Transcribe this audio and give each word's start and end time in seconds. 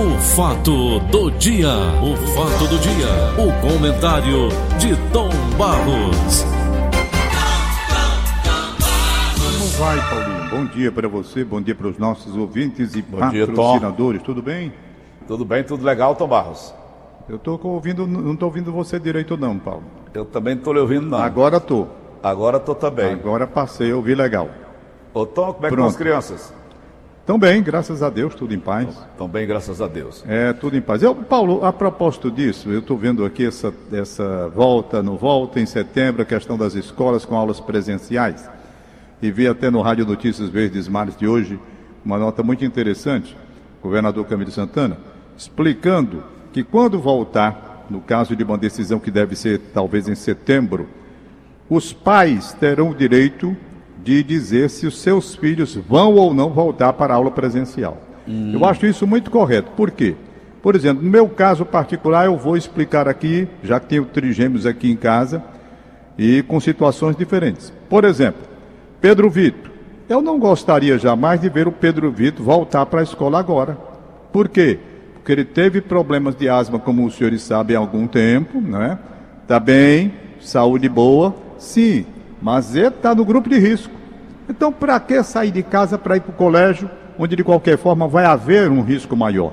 O 0.00 0.18
fato 0.18 0.98
do 1.10 1.30
dia, 1.32 1.68
o 1.68 2.16
fato 2.28 2.66
do 2.68 2.78
dia, 2.78 3.06
o 3.36 3.52
comentário 3.60 4.48
de 4.78 4.96
Tom 5.12 5.28
Barros. 5.58 6.42
Como 9.36 9.66
vai, 9.78 9.98
Paulinho? 10.08 10.48
Bom 10.48 10.64
dia 10.72 10.90
para 10.90 11.06
você, 11.06 11.44
bom 11.44 11.60
dia 11.60 11.74
para 11.74 11.88
os 11.88 11.98
nossos 11.98 12.34
ouvintes 12.34 12.94
e 12.94 13.02
Bom 13.02 13.28
dia, 13.28 13.46
Tom. 13.46 13.52
patrocinadores. 13.52 14.22
Tudo 14.22 14.40
bem? 14.40 14.72
Tudo 15.28 15.44
bem, 15.44 15.62
tudo 15.62 15.84
legal, 15.84 16.16
Tom 16.16 16.28
Barros? 16.28 16.74
Eu 17.28 17.38
tô 17.38 17.60
ouvindo, 17.62 18.06
não 18.06 18.32
estou 18.32 18.48
ouvindo 18.48 18.72
você 18.72 18.98
direito 18.98 19.36
não, 19.36 19.58
Paulo. 19.58 19.82
Eu 20.14 20.24
também 20.24 20.54
não 20.54 20.62
tô 20.62 20.72
lhe 20.72 20.80
ouvindo, 20.80 21.10
não. 21.10 21.18
Agora 21.18 21.60
tô. 21.60 21.86
Agora 22.22 22.58
tô 22.58 22.74
também. 22.74 23.12
Agora 23.12 23.46
passei, 23.46 23.92
eu 23.92 23.98
ouvi 23.98 24.14
legal. 24.14 24.48
Ô, 25.12 25.26
Tom, 25.26 25.52
como 25.52 25.66
é 25.66 25.68
que 25.68 25.74
Pronto. 25.74 25.74
estão 25.74 25.86
as 25.88 25.96
crianças? 25.96 26.59
Tão 27.26 27.38
bem, 27.38 27.62
graças 27.62 28.02
a 28.02 28.08
Deus, 28.08 28.34
tudo 28.34 28.54
em 28.54 28.58
paz. 28.58 28.88
Estão 28.88 29.28
bem, 29.28 29.46
graças 29.46 29.80
a 29.80 29.86
Deus. 29.86 30.24
É, 30.26 30.52
tudo 30.52 30.76
em 30.76 30.80
paz. 30.80 31.02
Eu, 31.02 31.14
Paulo, 31.14 31.64
a 31.64 31.72
propósito 31.72 32.30
disso, 32.30 32.70
eu 32.70 32.80
estou 32.80 32.96
vendo 32.96 33.24
aqui 33.24 33.46
essa, 33.46 33.72
essa 33.92 34.48
volta, 34.48 35.02
no 35.02 35.16
volta, 35.16 35.60
em 35.60 35.66
setembro, 35.66 36.22
a 36.22 36.24
questão 36.24 36.56
das 36.56 36.74
escolas 36.74 37.24
com 37.24 37.36
aulas 37.36 37.60
presenciais. 37.60 38.48
E 39.22 39.30
vi 39.30 39.46
até 39.46 39.70
no 39.70 39.82
Rádio 39.82 40.06
Notícias 40.06 40.48
Verdes 40.48 40.88
Mares 40.88 41.16
de 41.16 41.28
hoje 41.28 41.60
uma 42.04 42.18
nota 42.18 42.42
muito 42.42 42.64
interessante, 42.64 43.36
governador 43.82 44.26
Camilo 44.26 44.50
Santana, 44.50 44.96
explicando 45.36 46.24
que 46.52 46.64
quando 46.64 46.98
voltar, 46.98 47.86
no 47.90 48.00
caso 48.00 48.34
de 48.34 48.42
uma 48.42 48.56
decisão 48.56 48.98
que 48.98 49.10
deve 49.10 49.36
ser 49.36 49.60
talvez 49.74 50.08
em 50.08 50.14
setembro, 50.14 50.88
os 51.68 51.92
pais 51.92 52.54
terão 52.54 52.90
o 52.90 52.94
direito 52.94 53.54
de 54.02 54.22
dizer 54.22 54.70
se 54.70 54.86
os 54.86 55.00
seus 55.00 55.34
filhos 55.34 55.76
vão 55.76 56.14
ou 56.14 56.32
não 56.32 56.50
voltar 56.50 56.92
para 56.92 57.12
a 57.12 57.16
aula 57.16 57.30
presencial. 57.30 57.98
Eu 58.52 58.64
acho 58.64 58.86
isso 58.86 59.06
muito 59.06 59.30
correto. 59.30 59.70
Por 59.72 59.90
quê? 59.90 60.14
Por 60.62 60.76
exemplo, 60.76 61.02
no 61.02 61.10
meu 61.10 61.28
caso 61.28 61.64
particular, 61.64 62.26
eu 62.26 62.36
vou 62.36 62.56
explicar 62.56 63.08
aqui, 63.08 63.48
já 63.62 63.80
que 63.80 63.86
tenho 63.86 64.04
trigêmeos 64.04 64.66
aqui 64.66 64.90
em 64.90 64.96
casa, 64.96 65.42
e 66.18 66.42
com 66.42 66.60
situações 66.60 67.16
diferentes. 67.16 67.72
Por 67.88 68.04
exemplo, 68.04 68.42
Pedro 69.00 69.30
Vitor. 69.30 69.70
Eu 70.08 70.20
não 70.20 70.38
gostaria 70.38 70.98
jamais 70.98 71.40
de 71.40 71.48
ver 71.48 71.66
o 71.68 71.72
Pedro 71.72 72.10
Vitor 72.10 72.44
voltar 72.44 72.84
para 72.86 73.00
a 73.00 73.02
escola 73.02 73.38
agora. 73.38 73.78
Por 74.32 74.48
quê? 74.48 74.78
Porque 75.14 75.32
ele 75.32 75.44
teve 75.44 75.80
problemas 75.80 76.34
de 76.34 76.48
asma, 76.48 76.78
como 76.78 77.06
os 77.06 77.14
senhores 77.14 77.42
sabem, 77.42 77.76
há 77.76 77.78
algum 77.78 78.06
tempo, 78.06 78.60
né? 78.60 78.98
Tá 79.46 79.58
bem, 79.58 80.12
saúde 80.40 80.88
boa, 80.88 81.34
sim, 81.58 82.04
mas 82.40 82.74
ele 82.74 82.88
está 82.88 83.14
no 83.14 83.24
grupo 83.24 83.48
de 83.48 83.58
risco. 83.58 83.92
Então, 84.48 84.72
para 84.72 84.98
que 84.98 85.22
sair 85.22 85.50
de 85.50 85.62
casa 85.62 85.96
para 85.96 86.16
ir 86.16 86.20
para 86.20 86.30
o 86.30 86.34
colégio, 86.34 86.90
onde 87.18 87.36
de 87.36 87.44
qualquer 87.44 87.78
forma 87.78 88.08
vai 88.08 88.24
haver 88.24 88.70
um 88.70 88.82
risco 88.82 89.16
maior? 89.16 89.52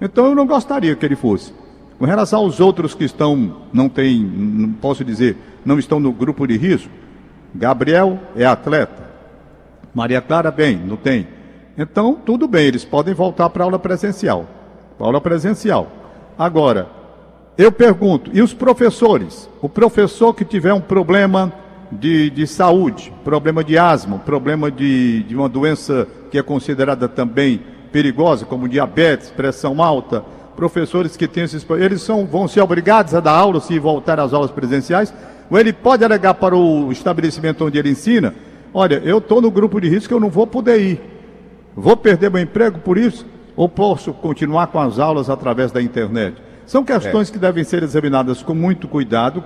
Então, 0.00 0.26
eu 0.26 0.34
não 0.34 0.46
gostaria 0.46 0.94
que 0.96 1.04
ele 1.06 1.16
fosse. 1.16 1.54
Com 1.98 2.04
relação 2.04 2.40
aos 2.40 2.60
outros 2.60 2.94
que 2.94 3.04
estão, 3.04 3.56
não 3.72 3.88
tem, 3.88 4.22
não 4.22 4.72
posso 4.72 5.04
dizer, 5.04 5.36
não 5.64 5.78
estão 5.78 5.98
no 5.98 6.12
grupo 6.12 6.46
de 6.46 6.56
risco, 6.56 6.90
Gabriel 7.54 8.18
é 8.36 8.44
atleta, 8.44 9.06
Maria 9.94 10.20
Clara, 10.20 10.50
bem, 10.50 10.76
não 10.76 10.96
tem. 10.96 11.26
Então, 11.78 12.14
tudo 12.14 12.46
bem, 12.46 12.66
eles 12.66 12.84
podem 12.84 13.14
voltar 13.14 13.48
para 13.48 13.64
aula 13.64 13.78
presencial. 13.78 14.46
Pra 14.98 15.06
aula 15.06 15.20
presencial. 15.22 15.90
Agora, 16.38 16.86
eu 17.56 17.72
pergunto, 17.72 18.30
e 18.34 18.42
os 18.42 18.52
professores? 18.52 19.48
O 19.62 19.68
professor 19.68 20.34
que 20.34 20.44
tiver 20.44 20.74
um 20.74 20.80
problema 20.80 21.50
de, 21.90 22.30
de 22.30 22.46
saúde, 22.46 23.12
problema 23.24 23.62
de 23.62 23.78
asma, 23.78 24.18
problema 24.18 24.70
de, 24.70 25.22
de 25.24 25.36
uma 25.36 25.48
doença 25.48 26.06
que 26.30 26.38
é 26.38 26.42
considerada 26.42 27.08
também 27.08 27.60
perigosa, 27.92 28.44
como 28.44 28.68
diabetes, 28.68 29.30
pressão 29.30 29.82
alta, 29.82 30.24
professores 30.56 31.16
que 31.16 31.28
têm 31.28 31.44
esses 31.44 31.64
eles 31.78 32.02
são, 32.02 32.26
vão 32.26 32.48
ser 32.48 32.60
obrigados 32.60 33.14
a 33.14 33.20
dar 33.20 33.32
aula 33.32 33.60
se 33.60 33.78
voltar 33.78 34.18
às 34.18 34.32
aulas 34.32 34.50
presenciais, 34.50 35.14
ou 35.50 35.58
ele 35.58 35.72
pode 35.72 36.04
alegar 36.04 36.34
para 36.34 36.56
o 36.56 36.90
estabelecimento 36.90 37.64
onde 37.64 37.78
ele 37.78 37.90
ensina, 37.90 38.34
olha, 38.74 39.00
eu 39.04 39.18
estou 39.18 39.40
no 39.40 39.50
grupo 39.50 39.80
de 39.80 39.88
risco, 39.88 40.12
eu 40.12 40.20
não 40.20 40.30
vou 40.30 40.46
poder 40.46 40.80
ir. 40.80 41.00
Vou 41.74 41.96
perder 41.96 42.30
meu 42.30 42.40
emprego 42.40 42.78
por 42.78 42.96
isso? 42.96 43.26
Ou 43.54 43.68
posso 43.68 44.12
continuar 44.12 44.66
com 44.68 44.80
as 44.80 44.98
aulas 44.98 45.30
através 45.30 45.70
da 45.70 45.80
internet? 45.80 46.36
São 46.66 46.82
questões 46.82 47.30
que 47.30 47.38
devem 47.38 47.62
ser 47.62 47.82
examinadas 47.82 48.42
com 48.42 48.54
muito 48.54 48.88
cuidado. 48.88 49.44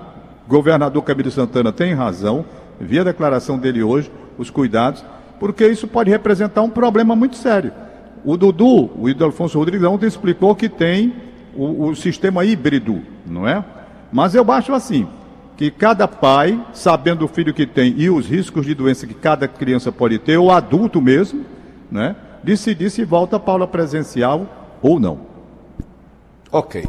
Governador 0.50 1.04
Camilo 1.04 1.30
Santana 1.30 1.70
tem 1.70 1.94
razão, 1.94 2.44
vi 2.80 2.98
a 2.98 3.04
declaração 3.04 3.56
dele 3.56 3.84
hoje, 3.84 4.10
os 4.36 4.50
cuidados, 4.50 5.04
porque 5.38 5.64
isso 5.64 5.86
pode 5.86 6.10
representar 6.10 6.62
um 6.62 6.68
problema 6.68 7.14
muito 7.14 7.36
sério. 7.36 7.70
O 8.24 8.36
Dudu, 8.36 8.90
o 8.98 9.08
Ido 9.08 9.24
Alfonso 9.24 9.56
Rodrigues, 9.56 9.86
ontem 9.86 10.06
explicou 10.06 10.56
que 10.56 10.68
tem 10.68 11.14
o, 11.54 11.86
o 11.86 11.94
sistema 11.94 12.44
híbrido, 12.44 13.00
não 13.24 13.46
é? 13.46 13.64
Mas 14.10 14.34
eu 14.34 14.50
acho 14.50 14.74
assim, 14.74 15.06
que 15.56 15.70
cada 15.70 16.08
pai, 16.08 16.60
sabendo 16.72 17.24
o 17.24 17.28
filho 17.28 17.54
que 17.54 17.64
tem 17.64 17.94
e 17.96 18.10
os 18.10 18.26
riscos 18.26 18.66
de 18.66 18.74
doença 18.74 19.06
que 19.06 19.14
cada 19.14 19.46
criança 19.46 19.92
pode 19.92 20.18
ter, 20.18 20.36
ou 20.36 20.50
adulto 20.50 21.00
mesmo, 21.00 21.44
né? 21.88 22.16
Decidir 22.42 22.90
se 22.90 23.04
volta 23.04 23.36
a 23.36 23.50
aula 23.50 23.68
presencial 23.68 24.48
ou 24.82 24.98
não. 24.98 25.20
Ok. 26.50 26.84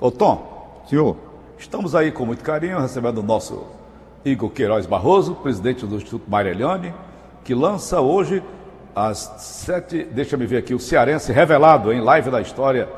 Ô, 0.00 0.10
Tom, 0.10 0.82
Senhor, 0.88 1.29
estamos 1.60 1.94
aí 1.94 2.10
com 2.10 2.24
muito 2.24 2.42
carinho 2.42 2.80
recebendo 2.80 3.18
o 3.18 3.22
nosso 3.22 3.64
Igor 4.24 4.48
Queiroz 4.50 4.86
Barroso, 4.86 5.34
presidente 5.34 5.84
do 5.86 5.96
Instituto 5.96 6.28
Marieliane, 6.28 6.94
que 7.44 7.54
lança 7.54 8.00
hoje 8.00 8.42
às 8.96 9.18
sete, 9.38 10.04
deixa 10.04 10.36
me 10.36 10.46
ver 10.46 10.56
aqui, 10.56 10.74
o 10.74 10.78
Cearense 10.80 11.32
Revelado, 11.32 11.92
em 11.92 12.00
live 12.00 12.30
da 12.30 12.40
história, 12.40 12.88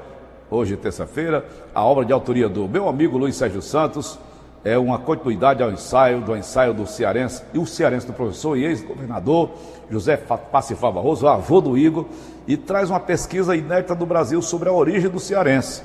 hoje, 0.49 0.77
terça-feira, 0.77 1.45
a 1.75 1.85
obra 1.85 2.05
de 2.05 2.13
autoria 2.13 2.49
do 2.49 2.69
meu 2.69 2.89
amigo 2.89 3.19
Luiz 3.19 3.37
Sérgio 3.37 3.61
Santos, 3.61 4.19
é 4.65 4.79
uma 4.79 4.97
continuidade 4.99 5.61
ao 5.61 5.73
ensaio, 5.73 6.21
do 6.21 6.37
ensaio 6.37 6.73
do 6.73 6.87
Cearense, 6.87 7.43
e 7.53 7.59
o 7.59 7.67
Cearense 7.67 8.07
do 8.07 8.13
professor 8.13 8.57
e 8.57 8.65
ex-governador 8.65 9.51
José 9.91 10.17
Fa- 10.17 10.39
Pacifal 10.39 10.93
Barroso, 10.93 11.27
avô 11.27 11.61
do 11.61 11.77
Igor, 11.77 12.07
e 12.47 12.57
traz 12.57 12.89
uma 12.89 13.01
pesquisa 13.01 13.57
inédita 13.57 13.95
do 13.95 14.07
Brasil 14.07 14.41
sobre 14.41 14.69
a 14.69 14.73
origem 14.73 15.11
do 15.11 15.19
Cearense. 15.19 15.83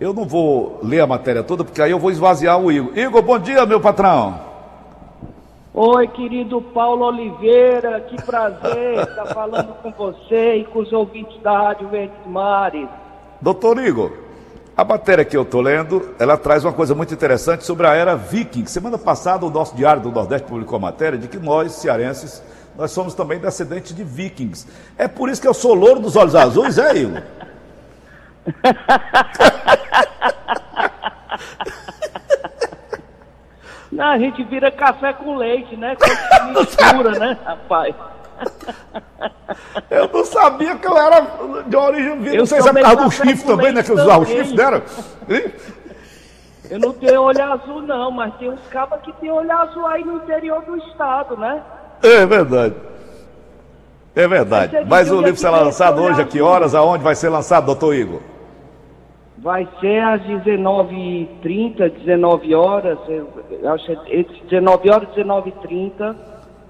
Eu 0.00 0.12
não 0.12 0.24
vou 0.24 0.80
ler 0.82 1.00
a 1.00 1.06
matéria 1.06 1.42
toda, 1.42 1.64
porque 1.64 1.80
aí 1.80 1.92
eu 1.92 1.98
vou 1.98 2.10
esvaziar 2.10 2.58
o 2.58 2.70
Igor. 2.70 2.98
Igor, 2.98 3.22
bom 3.22 3.38
dia, 3.38 3.64
meu 3.64 3.80
patrão. 3.80 4.40
Oi, 5.72 6.08
querido 6.08 6.60
Paulo 6.60 7.04
Oliveira, 7.04 8.00
que 8.00 8.20
prazer 8.22 8.98
estar 9.08 9.26
falando 9.26 9.72
com 9.82 9.90
você 9.92 10.56
e 10.56 10.64
com 10.64 10.80
os 10.80 10.92
ouvintes 10.92 11.40
da 11.42 11.56
Rádio 11.56 11.88
Verdes 11.88 12.26
Mares. 12.26 12.88
Doutor 13.40 13.78
Igor, 13.78 14.12
a 14.76 14.84
matéria 14.84 15.24
que 15.24 15.36
eu 15.36 15.42
estou 15.42 15.60
lendo, 15.60 16.10
ela 16.18 16.36
traz 16.36 16.64
uma 16.64 16.72
coisa 16.72 16.94
muito 16.94 17.14
interessante 17.14 17.64
sobre 17.64 17.86
a 17.86 17.94
era 17.94 18.16
viking. 18.16 18.66
Semana 18.66 18.98
passada, 18.98 19.46
o 19.46 19.50
nosso 19.50 19.76
Diário 19.76 20.02
do 20.02 20.10
Nordeste 20.10 20.48
publicou 20.48 20.76
a 20.76 20.80
matéria 20.80 21.18
de 21.18 21.28
que 21.28 21.38
nós, 21.38 21.70
cearenses, 21.72 22.42
nós 22.76 22.90
somos 22.90 23.14
também 23.14 23.38
descendentes 23.38 23.94
de 23.94 24.02
vikings. 24.02 24.66
É 24.98 25.06
por 25.06 25.28
isso 25.28 25.40
que 25.40 25.46
eu 25.46 25.54
sou 25.54 25.72
louro 25.72 26.00
dos 26.00 26.16
olhos 26.16 26.34
azuis, 26.34 26.78
é, 26.78 26.96
Igor? 26.96 27.22
Não, 33.94 34.06
a 34.06 34.18
gente 34.18 34.42
vira 34.44 34.72
café 34.72 35.12
com 35.12 35.36
leite, 35.36 35.76
né? 35.76 35.96
Quando 35.96 36.60
mistura, 36.66 37.18
né, 37.18 37.38
rapaz? 37.44 37.94
Eu 39.88 40.08
não 40.12 40.24
sabia 40.24 40.74
que 40.76 40.86
eu 40.86 40.98
era 40.98 41.24
de 41.66 41.76
origem. 41.76 42.26
Eu 42.26 42.38
Não 42.38 42.46
sei 42.46 42.60
se 42.60 42.68
é 42.68 42.72
por 42.72 42.82
causa 42.82 43.04
do 43.04 43.10
chifre 43.10 43.46
também, 43.46 43.72
né? 43.72 43.82
Que 43.84 43.92
usava 43.92 44.18
o 44.18 44.26
chifre. 44.26 44.56
Hein? 45.28 45.52
Eu 46.70 46.78
não 46.80 46.92
tenho 46.92 47.22
olho 47.22 47.52
azul, 47.52 47.82
não, 47.82 48.10
mas 48.10 48.34
tem 48.36 48.50
uns 48.50 48.66
cabas 48.68 49.00
que 49.02 49.12
tem 49.14 49.30
olho 49.30 49.52
azul 49.52 49.86
aí 49.86 50.04
no 50.04 50.16
interior 50.16 50.62
do 50.62 50.76
estado, 50.78 51.36
né? 51.36 51.62
É 52.02 52.26
verdade. 52.26 52.74
É 54.16 54.26
verdade. 54.26 54.84
Mas 54.88 55.10
o 55.10 55.20
livro 55.20 55.36
será 55.36 55.60
lançado 55.60 56.02
hoje, 56.02 56.20
a 56.20 56.24
que 56.24 56.40
horas, 56.40 56.74
aonde 56.74 57.04
vai 57.04 57.14
ser 57.14 57.28
lançado, 57.28 57.66
doutor 57.66 57.94
Igor? 57.94 58.20
Vai 59.36 59.68
ser 59.80 60.00
às 60.00 60.22
19h30, 60.22 61.90
19 62.04 62.54
horas, 62.54 62.98
acho 63.64 63.86
que 64.04 64.12
é 64.12 64.20
entre 64.20 64.40
19 64.42 64.90
horas 64.90 65.08
e 65.16 65.20
19h30. 65.20 66.16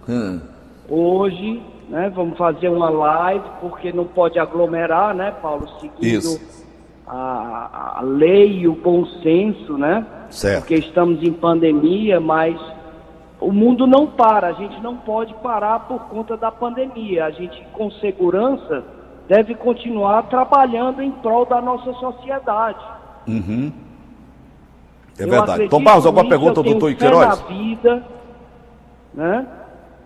Hum. 0.08 0.40
Hoje, 0.88 1.62
né, 1.88 2.10
vamos 2.14 2.38
fazer 2.38 2.68
uma 2.68 2.88
live, 2.88 3.44
porque 3.60 3.92
não 3.92 4.06
pode 4.06 4.38
aglomerar, 4.38 5.14
né, 5.14 5.30
Paulo? 5.42 5.68
Seguindo 5.80 6.02
Isso. 6.02 6.66
a, 7.06 7.98
a 7.98 8.02
lei 8.02 8.60
e 8.60 8.68
o 8.68 8.74
bom 8.74 9.04
senso, 9.22 9.76
né? 9.76 10.06
Certo. 10.30 10.60
Porque 10.60 10.74
estamos 10.76 11.22
em 11.22 11.32
pandemia, 11.32 12.18
mas 12.18 12.58
o 13.40 13.52
mundo 13.52 13.86
não 13.86 14.06
para, 14.06 14.48
a 14.48 14.52
gente 14.52 14.80
não 14.80 14.96
pode 14.96 15.34
parar 15.34 15.80
por 15.80 16.00
conta 16.04 16.36
da 16.36 16.50
pandemia. 16.50 17.26
A 17.26 17.30
gente, 17.30 17.62
com 17.72 17.90
segurança, 17.90 18.82
deve 19.28 19.54
continuar 19.54 20.24
trabalhando 20.24 21.02
em 21.02 21.10
prol 21.10 21.46
da 21.46 21.60
nossa 21.60 21.92
sociedade. 21.94 22.78
É 25.18 25.24
Eu 25.24 25.30
verdade. 25.30 25.68
Tom 25.68 25.82
Barros, 25.82 26.06
alguma 26.06 26.28
pergunta 26.28 26.60
ao 26.60 26.64
doutor 26.64 26.94
tenho 26.94 26.98
fé 26.98 27.08
Queiroz? 27.08 27.28
na 27.28 27.46
vida, 27.46 28.06
né? 29.14 29.46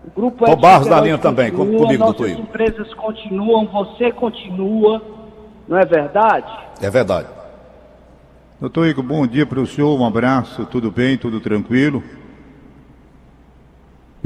O 0.07 0.11
grupo 0.21 0.45
Tom 0.45 0.55
Barros 0.55 0.87
na 0.87 1.01
linha 1.01 1.17
também, 1.17 1.51
continua, 1.51 1.81
comigo, 1.81 1.99
nossas 2.03 2.17
doutor 2.17 2.29
Igor. 2.31 2.43
empresas 2.43 2.93
continuam, 2.93 3.65
você 3.67 4.11
continua, 4.11 5.01
Não 5.67 5.77
é 5.77 5.85
verdade? 5.85 6.51
É 6.81 6.89
verdade. 6.89 7.27
Doutor 8.59 8.87
Igor, 8.87 9.03
bom 9.03 9.25
dia 9.27 9.45
para 9.45 9.59
o 9.59 9.67
senhor, 9.67 9.99
um 9.99 10.05
abraço, 10.05 10.65
tudo 10.65 10.89
bem, 10.91 11.17
tudo 11.17 11.39
tranquilo? 11.39 12.03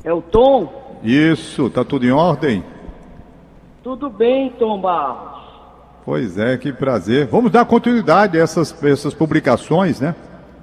É 0.04 0.12
o 0.14 0.22
Tom? 0.22 1.00
Isso, 1.04 1.70
tá 1.70 1.84
tudo 1.84 2.06
em 2.06 2.12
ordem? 2.12 2.64
Tudo 3.84 4.10
bem, 4.10 4.50
Tom 4.52 4.80
Barros. 4.80 5.44
Pois 6.06 6.38
é, 6.38 6.56
que 6.56 6.72
prazer. 6.72 7.28
Vamos 7.28 7.52
dar 7.52 7.66
continuidade 7.66 8.40
a 8.40 8.42
essas, 8.42 8.82
essas 8.82 9.14
publicações, 9.14 10.00
né? 10.00 10.16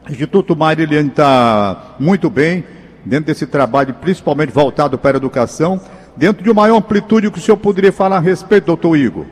O 0.09 0.11
Instituto 0.11 0.57
Marilene 0.57 1.11
está 1.11 1.97
muito 2.01 2.31
bem 2.31 2.65
dentro 3.05 3.27
desse 3.27 3.47
trabalho, 3.47 3.93
principalmente 3.93 4.51
voltado 4.51 4.97
para 4.97 5.19
a 5.19 5.21
educação, 5.21 5.79
dentro 6.17 6.43
de 6.43 6.51
uma 6.51 6.63
maior 6.63 6.79
amplitude 6.79 7.31
que 7.31 7.37
o 7.37 7.43
senhor 7.43 7.59
poderia 7.59 7.93
falar 7.93 8.17
a 8.17 8.21
respeito, 8.21 8.65
doutor 8.65 8.97
Igor. 8.97 9.27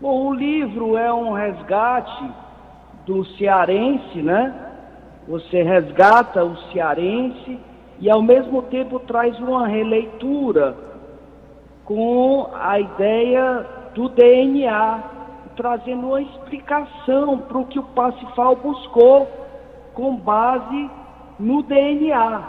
Bom, 0.00 0.28
o 0.28 0.32
livro 0.32 0.96
é 0.96 1.12
um 1.12 1.34
resgate 1.34 2.24
do 3.04 3.22
cearense, 3.36 4.22
né? 4.22 4.54
Você 5.28 5.62
resgata 5.62 6.42
o 6.42 6.56
cearense 6.72 7.58
e 8.00 8.08
ao 8.08 8.22
mesmo 8.22 8.62
tempo 8.62 8.98
traz 8.98 9.38
uma 9.38 9.68
releitura 9.68 10.87
com 11.88 12.50
a 12.52 12.78
ideia 12.78 13.66
do 13.94 14.10
DNA, 14.10 15.02
trazendo 15.56 16.08
uma 16.08 16.20
explicação 16.20 17.38
para 17.38 17.56
o 17.56 17.64
que 17.64 17.78
o 17.78 17.82
Pacifal 17.82 18.54
buscou 18.56 19.26
com 19.94 20.14
base 20.16 20.90
no 21.40 21.62
DNA. 21.62 22.42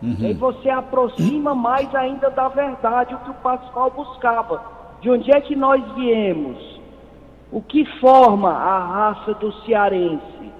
Uhum. 0.00 0.16
E 0.20 0.32
você 0.32 0.70
aproxima 0.70 1.56
mais 1.56 1.92
ainda 1.92 2.30
da 2.30 2.46
verdade, 2.46 3.16
o 3.16 3.18
que 3.18 3.30
o 3.30 3.34
Pacifal 3.34 3.90
buscava. 3.90 4.62
De 5.00 5.10
onde 5.10 5.28
é 5.36 5.40
que 5.40 5.56
nós 5.56 5.82
viemos? 5.96 6.80
O 7.50 7.60
que 7.60 7.84
forma 7.98 8.52
a 8.52 8.78
raça 8.78 9.34
do 9.34 9.52
cearense? 9.64 10.52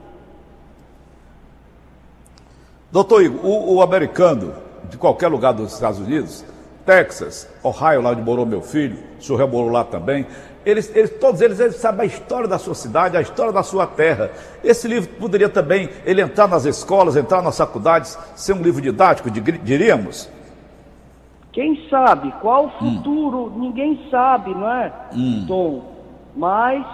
Doutor 2.91 3.23
Igor, 3.23 3.44
o, 3.44 3.76
o, 3.76 3.82
americano 3.82 4.55
de 4.91 4.99
qualquer 4.99 5.29
lugar 5.29 5.53
dos 5.53 5.73
Estados 5.73 6.00
Unidos, 6.00 6.44
Texas, 6.88 7.46
Ohio, 7.62 8.00
lá 8.00 8.12
onde 8.12 8.23
morou 8.23 8.46
meu 8.46 8.62
filho, 8.62 8.96
o 9.19 9.23
senhor 9.23 9.46
morou 9.46 9.69
lá 9.69 9.85
também, 9.85 10.26
eles, 10.64 10.90
eles, 10.96 11.11
todos 11.20 11.43
eles, 11.43 11.61
eles 11.61 11.76
sabem 11.76 12.00
a 12.00 12.05
história 12.06 12.49
da 12.49 12.58
sua 12.58 12.75
cidade, 12.75 13.14
a 13.14 13.20
história 13.20 13.52
da 13.52 13.62
sua 13.62 13.87
terra. 13.87 14.31
Esse 14.64 14.88
livro 14.88 15.11
poderia 15.17 15.50
também 15.50 15.90
ele 16.06 16.23
entrar 16.23 16.49
nas 16.49 16.64
escolas, 16.64 17.14
entrar 17.14 17.43
nas 17.43 17.58
faculdades, 17.58 18.19
ser 18.35 18.55
um 18.55 18.62
livro 18.62 18.81
didático, 18.81 19.31
diríamos? 19.31 20.31
Quem 21.52 21.87
sabe? 21.90 22.32
Qual 22.40 22.64
o 22.64 22.67
hum. 22.69 22.96
futuro? 22.96 23.38
Hum. 23.55 23.58
Ninguém 23.58 24.08
sabe, 24.11 24.55
não 24.55 24.70
é, 24.70 24.91
hum. 25.14 25.44
Tom? 25.46 25.93
Mas 26.34 26.87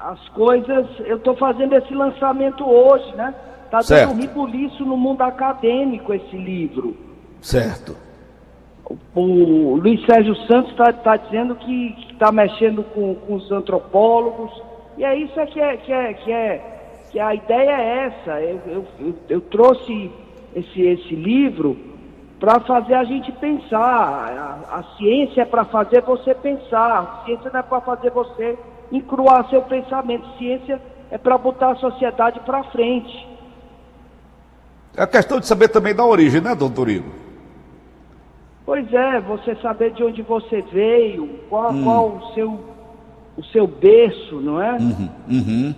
as 0.00 0.28
coisas, 0.30 0.86
eu 1.06 1.18
estou 1.18 1.36
fazendo 1.36 1.76
esse 1.76 1.94
lançamento 1.94 2.68
hoje, 2.68 3.14
né? 3.14 3.32
Está 3.70 3.80
dando 3.80 4.12
um 4.12 4.20
ribuliço 4.20 4.82
no 4.84 4.96
mundo 4.96 5.20
acadêmico 5.20 6.14
esse 6.14 6.36
livro. 6.36 6.96
Certo. 7.42 7.94
O, 9.14 9.76
Luiz 9.76 10.04
Sérgio 10.06 10.34
Santos 10.46 10.70
está 10.70 10.90
tá 10.90 11.16
dizendo 11.16 11.54
que 11.54 11.94
está 12.10 12.32
mexendo 12.32 12.82
com, 12.82 13.14
com, 13.14 13.34
os 13.34 13.52
antropólogos. 13.52 14.50
E 14.96 15.04
é 15.04 15.14
isso 15.16 15.38
é 15.38 15.46
que 15.46 15.60
é 15.60 15.76
que 15.76 15.92
é 15.92 16.14
que, 16.14 16.32
é, 16.32 16.78
que 17.10 17.20
a 17.20 17.34
ideia 17.34 17.70
é 17.70 18.06
essa. 18.06 18.40
Eu, 18.40 18.60
eu, 18.66 18.86
eu, 19.00 19.14
eu 19.28 19.40
trouxe 19.42 20.10
esse, 20.56 20.80
esse 20.80 21.14
livro 21.14 21.76
para 22.40 22.60
fazer 22.60 22.94
a 22.94 23.04
gente 23.04 23.30
pensar. 23.32 23.78
A, 23.78 24.78
a 24.78 24.82
ciência 24.96 25.42
é 25.42 25.44
para 25.44 25.66
fazer 25.66 26.00
você 26.00 26.34
pensar. 26.34 27.00
A 27.00 27.24
ciência 27.26 27.50
não 27.52 27.60
é 27.60 27.62
para 27.62 27.82
fazer 27.82 28.10
você 28.12 28.58
encruar 28.90 29.46
seu 29.50 29.60
pensamento. 29.60 30.26
Ciência 30.38 30.80
é 31.10 31.18
para 31.18 31.36
botar 31.36 31.72
a 31.72 31.76
sociedade 31.76 32.40
para 32.40 32.64
frente. 32.64 33.27
É 34.98 35.06
questão 35.06 35.38
de 35.38 35.46
saber 35.46 35.68
também 35.68 35.94
da 35.94 36.04
origem, 36.04 36.40
né, 36.40 36.56
doutor 36.56 36.88
Igor? 36.88 37.12
Pois 38.66 38.92
é, 38.92 39.20
você 39.20 39.54
saber 39.62 39.92
de 39.92 40.02
onde 40.02 40.22
você 40.22 40.60
veio, 40.72 41.38
qual, 41.48 41.72
hum. 41.72 41.84
qual 41.84 42.08
o, 42.08 42.34
seu, 42.34 42.60
o 43.36 43.44
seu 43.44 43.66
berço, 43.68 44.40
não 44.40 44.60
é? 44.60 44.72
Uhum, 44.72 45.08
uhum. 45.30 45.74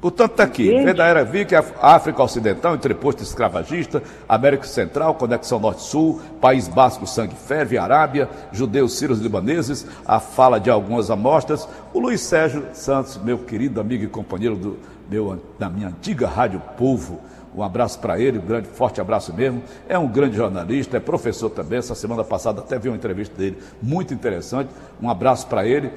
Portanto, 0.00 0.30
está 0.32 0.44
aqui, 0.44 0.70
vem 0.70 0.94
da 0.94 1.06
era 1.06 1.22
Viking, 1.22 1.54
África 1.80 2.22
Ocidental, 2.22 2.74
entreposto 2.74 3.22
escravagista, 3.22 4.02
América 4.26 4.64
Central, 4.64 5.14
Conexão 5.14 5.60
Norte-Sul, 5.60 6.20
País 6.40 6.66
Basco, 6.66 7.06
Sangue 7.06 7.34
Ferve, 7.34 7.76
Arábia, 7.76 8.28
Judeus 8.52 8.98
Sírios 8.98 9.20
Libaneses, 9.20 9.86
a 10.06 10.18
fala 10.18 10.58
de 10.58 10.70
algumas 10.70 11.10
amostras. 11.10 11.68
O 11.92 12.00
Luiz 12.00 12.22
Sérgio 12.22 12.64
Santos, 12.72 13.18
meu 13.22 13.38
querido 13.38 13.80
amigo 13.80 14.04
e 14.04 14.08
companheiro 14.08 14.56
do 14.56 14.78
meu, 15.10 15.42
da 15.58 15.68
minha 15.68 15.88
antiga 15.88 16.26
Rádio 16.26 16.60
Povo, 16.76 17.20
um 17.56 17.62
abraço 17.62 18.00
para 18.00 18.18
ele, 18.18 18.38
um 18.38 18.42
grande, 18.42 18.66
forte 18.68 19.00
abraço 19.00 19.32
mesmo. 19.32 19.62
É 19.88 19.96
um 19.96 20.08
grande 20.08 20.36
jornalista, 20.36 20.96
é 20.96 21.00
professor 21.00 21.48
também. 21.48 21.78
Essa 21.78 21.94
semana 21.94 22.24
passada 22.24 22.60
até 22.60 22.78
vi 22.78 22.88
uma 22.88 22.96
entrevista 22.96 23.36
dele, 23.36 23.58
muito 23.80 24.12
interessante. 24.12 24.70
Um 25.00 25.08
abraço 25.08 25.46
para 25.46 25.64
ele. 25.64 25.92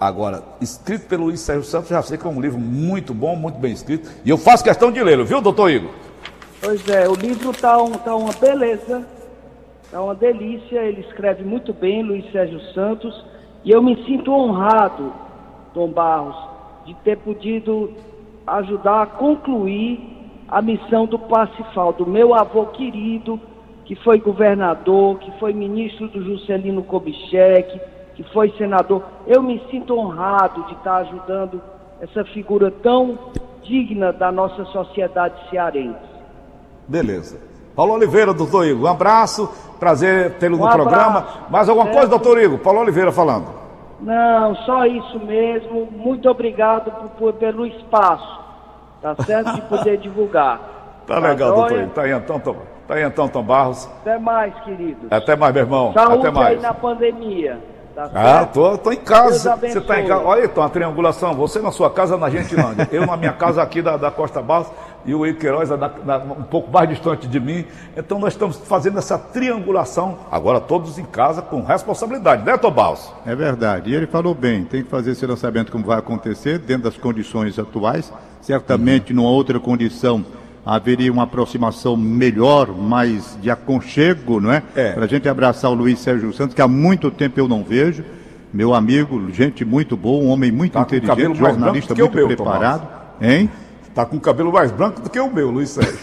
Agora, 0.00 0.42
escrito 0.60 1.06
pelo 1.06 1.24
Luiz 1.24 1.40
Sérgio 1.40 1.64
Santos, 1.64 1.90
já 1.90 2.02
sei 2.02 2.16
que 2.16 2.26
é 2.26 2.30
um 2.30 2.40
livro 2.40 2.58
muito 2.58 3.12
bom, 3.12 3.36
muito 3.36 3.58
bem 3.58 3.72
escrito. 3.72 4.10
E 4.24 4.30
eu 4.30 4.38
faço 4.38 4.64
questão 4.64 4.90
de 4.90 5.02
lê-lo, 5.02 5.24
viu, 5.24 5.40
doutor 5.40 5.70
Igor? 5.70 5.90
Pois 6.60 6.88
é, 6.88 7.08
o 7.08 7.14
livro 7.14 7.50
está 7.50 7.80
um, 7.80 7.92
tá 7.92 8.16
uma 8.16 8.32
beleza, 8.32 9.06
está 9.84 10.02
uma 10.02 10.14
delícia. 10.14 10.78
Ele 10.78 11.02
escreve 11.02 11.44
muito 11.44 11.74
bem, 11.74 12.02
Luiz 12.02 12.30
Sérgio 12.32 12.58
Santos. 12.72 13.24
E 13.64 13.70
eu 13.70 13.82
me 13.82 14.02
sinto 14.06 14.32
honrado, 14.32 15.12
Tom 15.74 15.88
Barros, 15.88 16.36
de 16.86 16.94
ter 17.04 17.18
podido 17.18 17.92
ajudar 18.46 19.02
a 19.02 19.06
concluir 19.06 20.21
a 20.52 20.60
missão 20.60 21.06
do 21.06 21.18
Pacifal, 21.18 21.94
do 21.94 22.06
meu 22.06 22.34
avô 22.34 22.66
querido, 22.66 23.40
que 23.86 23.94
foi 23.96 24.20
governador, 24.20 25.18
que 25.18 25.32
foi 25.40 25.54
ministro 25.54 26.08
do 26.08 26.22
Juscelino 26.22 26.82
Kubitschek, 26.82 27.80
que 28.14 28.22
foi 28.34 28.52
senador. 28.58 29.02
Eu 29.26 29.42
me 29.42 29.58
sinto 29.70 29.98
honrado 29.98 30.62
de 30.64 30.74
estar 30.74 30.96
ajudando 30.96 31.58
essa 32.02 32.22
figura 32.26 32.70
tão 32.70 33.18
digna 33.62 34.12
da 34.12 34.30
nossa 34.30 34.62
sociedade 34.66 35.34
cearense. 35.48 36.12
Beleza. 36.86 37.40
Paulo 37.74 37.94
Oliveira, 37.94 38.34
doutor 38.34 38.66
Igor, 38.66 38.84
um 38.84 38.92
abraço, 38.92 39.48
prazer 39.80 40.34
tê-lo 40.34 40.56
um 40.56 40.58
no 40.58 40.66
abraço. 40.66 40.82
programa. 40.82 41.26
Mais 41.48 41.66
alguma 41.66 41.88
coisa, 41.90 42.08
doutor 42.08 42.38
Igor? 42.38 42.58
Paulo 42.58 42.80
Oliveira 42.80 43.10
falando. 43.10 43.46
Não, 44.02 44.54
só 44.66 44.84
isso 44.84 45.18
mesmo. 45.20 45.88
Muito 45.92 46.28
obrigado 46.28 46.90
por, 46.90 47.08
por, 47.10 47.32
pelo 47.34 47.64
espaço, 47.64 48.41
tá 49.02 49.16
certo? 49.24 49.52
De 49.54 49.60
poder 49.62 49.98
divulgar. 49.98 50.60
Tá, 51.06 51.18
legal, 51.18 51.54
doutor. 51.54 51.88
Tá 51.88 52.02
aí 52.02 52.12
então, 52.12 52.38
Tom, 52.38 52.56
tá 52.86 52.94
aí 52.94 53.02
então, 53.02 53.28
Tom 53.28 53.42
Barros. 53.42 53.88
Até 54.00 54.18
mais, 54.18 54.54
querido. 54.60 55.08
Até 55.10 55.36
mais, 55.36 55.52
meu 55.52 55.64
irmão. 55.64 55.92
Saúde 55.92 56.26
Até 56.26 56.30
mais. 56.30 56.56
aí 56.56 56.62
na 56.62 56.72
pandemia. 56.72 57.58
Tá 57.94 58.10
ah, 58.14 58.46
tô, 58.46 58.78
tô 58.78 58.90
em 58.90 58.96
casa. 58.96 59.54
Você 59.56 59.80
tá 59.80 60.00
em 60.00 60.06
casa. 60.06 60.24
Olha, 60.24 60.44
então, 60.46 60.62
a 60.62 60.68
triangulação. 60.68 61.34
Você 61.34 61.60
na 61.60 61.70
sua 61.70 61.90
casa 61.90 62.16
na 62.16 62.30
Gentilândia. 62.30 62.88
eu 62.90 63.04
na 63.04 63.16
minha 63.16 63.32
casa 63.32 63.62
aqui 63.62 63.82
da, 63.82 63.98
da 63.98 64.10
Costa 64.10 64.40
Barros 64.40 64.68
e 65.04 65.14
o 65.14 65.34
Queiroz 65.34 65.70
um 65.70 66.42
pouco 66.44 66.70
mais 66.70 66.88
distante 66.88 67.26
de 67.26 67.40
mim. 67.40 67.64
Então 67.96 68.18
nós 68.18 68.32
estamos 68.32 68.56
fazendo 68.56 68.98
essa 68.98 69.18
triangulação, 69.18 70.18
agora 70.30 70.60
todos 70.60 70.98
em 70.98 71.04
casa, 71.04 71.42
com 71.42 71.62
responsabilidade, 71.62 72.44
né, 72.44 72.56
Tobaus? 72.56 73.12
É 73.26 73.34
verdade. 73.34 73.90
E 73.90 73.94
ele 73.94 74.06
falou 74.06 74.34
bem, 74.34 74.64
tem 74.64 74.82
que 74.82 74.88
fazer 74.88 75.12
esse 75.12 75.26
lançamento 75.26 75.72
como 75.72 75.84
vai 75.84 75.98
acontecer, 75.98 76.58
dentro 76.58 76.84
das 76.84 76.96
condições 76.96 77.58
atuais. 77.58 78.12
Certamente, 78.40 79.12
uhum. 79.12 79.16
numa 79.16 79.30
outra 79.30 79.58
condição 79.58 80.24
haveria 80.64 81.12
uma 81.12 81.24
aproximação 81.24 81.96
melhor, 81.96 82.68
mais 82.68 83.36
de 83.40 83.50
aconchego, 83.50 84.40
não 84.40 84.52
é? 84.52 84.62
é. 84.74 84.92
Para 84.92 85.04
a 85.04 85.08
gente 85.08 85.28
abraçar 85.28 85.70
o 85.70 85.74
Luiz 85.74 85.98
Sérgio 85.98 86.32
Santos, 86.32 86.54
que 86.54 86.62
há 86.62 86.68
muito 86.68 87.10
tempo 87.10 87.40
eu 87.40 87.48
não 87.48 87.64
vejo. 87.64 88.04
Meu 88.52 88.74
amigo, 88.74 89.30
gente 89.32 89.64
muito 89.64 89.96
boa, 89.96 90.22
um 90.22 90.28
homem 90.28 90.52
muito 90.52 90.74
tá 90.74 90.82
inteligente, 90.82 91.36
jornalista 91.36 91.94
muito 91.94 92.12
preparado. 92.12 92.80
Tomás. 92.80 93.02
Hein? 93.20 93.50
Tá 93.94 94.06
com 94.06 94.16
o 94.16 94.20
cabelo 94.20 94.52
mais 94.52 94.70
branco 94.70 95.00
do 95.00 95.10
que 95.10 95.20
o 95.20 95.30
meu, 95.30 95.50
Luiz 95.50 95.70
Sérgio. 95.70 95.98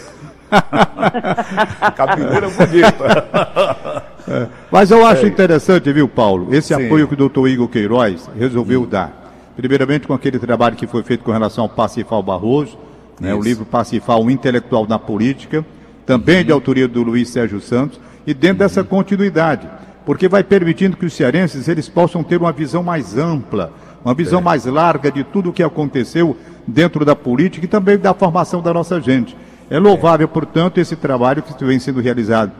Cabeleira 1.96 2.48
bonita. 2.48 4.10
É. 4.28 4.46
Mas 4.70 4.90
eu 4.90 5.04
acho 5.04 5.24
é. 5.24 5.28
interessante, 5.28 5.90
viu, 5.92 6.06
Paulo, 6.06 6.54
esse 6.54 6.72
Sim. 6.74 6.86
apoio 6.86 7.08
que 7.08 7.14
o 7.14 7.16
doutor 7.16 7.48
Igor 7.48 7.66
Queiroz 7.66 8.30
resolveu 8.38 8.82
hum. 8.82 8.86
dar. 8.86 9.50
Primeiramente 9.56 10.06
com 10.06 10.12
aquele 10.12 10.38
trabalho 10.38 10.76
que 10.76 10.86
foi 10.86 11.02
feito 11.02 11.24
com 11.24 11.32
relação 11.32 11.64
ao 11.64 11.70
Pacifal 11.70 12.22
Barroso, 12.22 12.78
né, 13.18 13.34
o 13.34 13.42
livro 13.42 13.64
Pacifal, 13.64 14.22
um 14.22 14.30
intelectual 14.30 14.86
na 14.86 14.98
política, 14.98 15.64
também 16.06 16.38
uhum. 16.38 16.44
de 16.44 16.52
autoria 16.52 16.86
do 16.86 17.02
Luiz 17.02 17.28
Sérgio 17.28 17.60
Santos, 17.60 17.98
e 18.26 18.32
dentro 18.32 18.62
uhum. 18.62 18.68
dessa 18.68 18.84
continuidade, 18.84 19.68
porque 20.06 20.28
vai 20.28 20.44
permitindo 20.44 20.96
que 20.96 21.06
os 21.06 21.12
cearenses 21.12 21.66
eles 21.66 21.88
possam 21.88 22.22
ter 22.22 22.36
uma 22.36 22.52
visão 22.52 22.82
mais 22.82 23.18
ampla, 23.18 23.72
uma 24.04 24.14
visão 24.14 24.40
é. 24.40 24.42
mais 24.42 24.64
larga 24.66 25.10
de 25.10 25.24
tudo 25.24 25.50
o 25.50 25.52
que 25.52 25.62
aconteceu 25.62 26.36
dentro 26.66 27.04
da 27.04 27.16
política 27.16 27.64
e 27.64 27.68
também 27.68 27.98
da 27.98 28.14
formação 28.14 28.62
da 28.62 28.72
nossa 28.72 29.00
gente. 29.00 29.36
É 29.70 29.78
louvável, 29.78 30.24
é. 30.24 30.28
portanto, 30.28 30.78
esse 30.78 30.96
trabalho 30.96 31.42
que 31.42 31.64
vem 31.64 31.78
sendo 31.78 32.00
realizado 32.00 32.52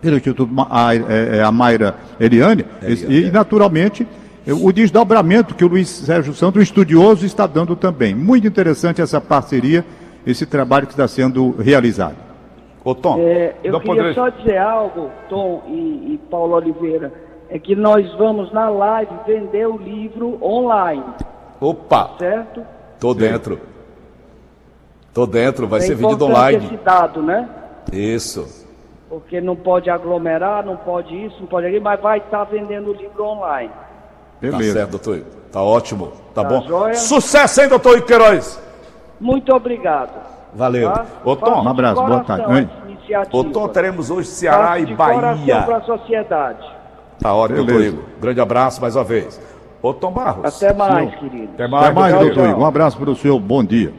pelo 0.00 0.16
Instituto 0.16 0.50
a, 0.68 0.94
é, 0.94 1.38
é, 1.38 1.42
a 1.42 1.52
Mayra 1.52 1.94
Eliane, 2.18 2.64
e, 2.82 3.26
e 3.26 3.30
naturalmente 3.30 4.06
o 4.46 4.72
desdobramento 4.72 5.54
que 5.54 5.64
o 5.64 5.68
Luiz 5.68 5.88
Sérgio 5.88 6.32
Santos, 6.32 6.62
estudioso, 6.62 7.26
está 7.26 7.46
dando 7.46 7.76
também. 7.76 8.14
Muito 8.14 8.46
interessante 8.46 9.02
essa 9.02 9.20
parceria, 9.20 9.84
esse 10.26 10.46
trabalho 10.46 10.86
que 10.86 10.94
está 10.94 11.06
sendo 11.06 11.54
realizado. 11.58 12.16
Ô, 12.82 12.94
Tom, 12.94 13.18
é, 13.18 13.54
eu 13.62 13.78
queria 13.78 13.80
poderia... 13.80 14.14
só 14.14 14.28
dizer 14.30 14.56
algo, 14.56 15.10
Tom 15.28 15.62
e, 15.68 16.14
e 16.14 16.20
Paulo 16.30 16.54
Oliveira, 16.54 17.12
é 17.50 17.58
que 17.58 17.74
nós 17.74 18.10
vamos 18.14 18.52
na 18.52 18.68
live 18.68 19.12
vender 19.26 19.66
o 19.66 19.76
livro 19.76 20.38
online. 20.40 21.04
Opa! 21.60 22.12
Certo? 22.18 22.64
Tô 22.98 23.12
dentro. 23.12 23.60
Tô 25.12 25.26
dentro, 25.26 25.66
vai 25.66 25.80
é 25.80 25.82
ser 25.82 25.96
vendido 25.96 26.26
online. 26.26 26.64
Esse 26.64 26.76
dado, 26.76 27.20
né? 27.20 27.48
Isso. 27.92 28.66
Porque 29.08 29.40
não 29.40 29.56
pode 29.56 29.90
aglomerar, 29.90 30.64
não 30.64 30.76
pode 30.76 31.12
isso, 31.26 31.40
não 31.40 31.48
pode 31.48 31.66
aquilo, 31.66 31.82
mas 31.82 32.00
vai 32.00 32.18
estar 32.18 32.44
vendendo 32.44 32.90
o 32.90 32.94
livro 32.94 33.24
online. 33.24 33.72
Beleza. 34.40 34.72
Tá 34.72 34.78
certo, 34.78 34.90
doutor. 34.90 35.24
Tá 35.50 35.60
ótimo. 35.60 36.12
Tá, 36.32 36.44
tá 36.44 36.48
bom. 36.48 36.62
Joia? 36.62 36.94
Sucesso, 36.94 37.62
hein, 37.62 37.68
doutor 37.68 38.00
Queiroz? 38.02 38.62
Muito 39.18 39.52
obrigado. 39.52 40.12
Valeu. 40.54 40.92
Tá? 40.92 41.04
Ô, 41.24 41.34
Tom. 41.34 41.64
Um 41.64 41.68
abraço, 41.68 42.00
boa 42.00 42.20
tarde. 42.22 42.68
Ô, 43.32 43.42
Tom, 43.42 43.68
teremos 43.68 44.08
hoje 44.08 44.28
Ceará 44.28 44.78
e 44.78 44.94
Bahia. 44.94 45.62
para 45.62 45.78
a 45.78 45.82
sociedade. 45.82 46.79
Tá 47.20 47.34
ótimo, 47.34 47.64
doutor 47.64 47.82
Igor. 47.82 48.04
Grande 48.20 48.40
abraço 48.40 48.80
mais 48.80 48.96
uma 48.96 49.04
vez. 49.04 49.40
Ô, 49.82 49.92
Tom 49.92 50.12
Barros. 50.12 50.44
Até 50.44 50.74
mais, 50.74 51.08
senhor. 51.08 51.18
querido. 51.18 51.52
Até 51.54 51.68
mais, 51.68 51.84
Até 51.86 51.94
mais 51.94 52.14
doutor 52.14 52.48
Igor. 52.48 52.60
Um 52.60 52.66
abraço 52.66 52.98
para 52.98 53.10
o 53.10 53.16
senhor. 53.16 53.38
Bom 53.38 53.62
dia. 53.62 53.92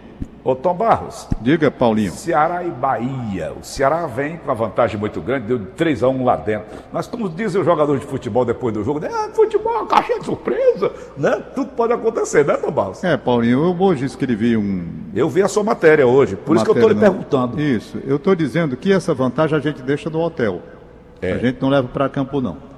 Ô 0.43 0.55
Tom 0.55 0.73
Barros. 0.73 1.27
Diga, 1.39 1.69
Paulinho. 1.69 2.11
Ceará 2.11 2.63
e 2.63 2.71
Bahia. 2.71 3.53
O 3.59 3.63
Ceará 3.63 4.07
vem 4.07 4.37
com 4.37 4.45
uma 4.45 4.55
vantagem 4.55 4.99
muito 4.99 5.21
grande, 5.21 5.45
deu 5.45 5.59
3 5.77 6.01
a 6.01 6.09
1 6.09 6.23
lá 6.23 6.35
dentro. 6.35 6.65
Mas 6.91 7.05
como 7.05 7.29
dizem 7.29 7.61
os 7.61 7.65
jogadores 7.65 8.01
de 8.01 8.07
futebol 8.07 8.43
depois 8.43 8.73
do 8.73 8.83
jogo, 8.83 8.99
né? 8.99 9.09
ah, 9.11 9.29
futebol 9.31 9.71
é 9.71 9.77
uma 9.77 9.87
caixa 9.87 10.17
de 10.17 10.25
surpresa, 10.25 10.91
né? 11.15 11.43
Tudo 11.53 11.69
pode 11.71 11.93
acontecer, 11.93 12.43
né, 12.43 12.57
Tom 12.57 12.71
Barros? 12.71 13.03
É, 13.03 13.15
Paulinho, 13.17 13.63
eu 13.65 13.79
hoje 13.79 14.05
escrevi 14.05 14.57
um. 14.57 14.83
Eu 15.13 15.29
vi 15.29 15.43
a 15.43 15.47
sua 15.47 15.63
matéria 15.63 16.07
hoje, 16.07 16.35
por 16.35 16.55
matéria, 16.55 16.57
isso 16.57 16.65
que 16.65 16.71
eu 16.71 16.75
estou 16.75 16.89
lhe 16.89 16.99
perguntando. 16.99 17.61
Isso, 17.61 17.99
eu 18.03 18.15
estou 18.15 18.33
dizendo 18.33 18.75
que 18.75 18.91
essa 18.91 19.13
vantagem 19.13 19.55
a 19.55 19.61
gente 19.61 19.83
deixa 19.83 20.09
no 20.09 20.19
hotel. 20.21 20.59
É. 21.21 21.33
A 21.33 21.37
gente 21.37 21.61
não 21.61 21.69
leva 21.69 21.87
para 21.87 22.09
campo, 22.09 22.41
não. 22.41 22.70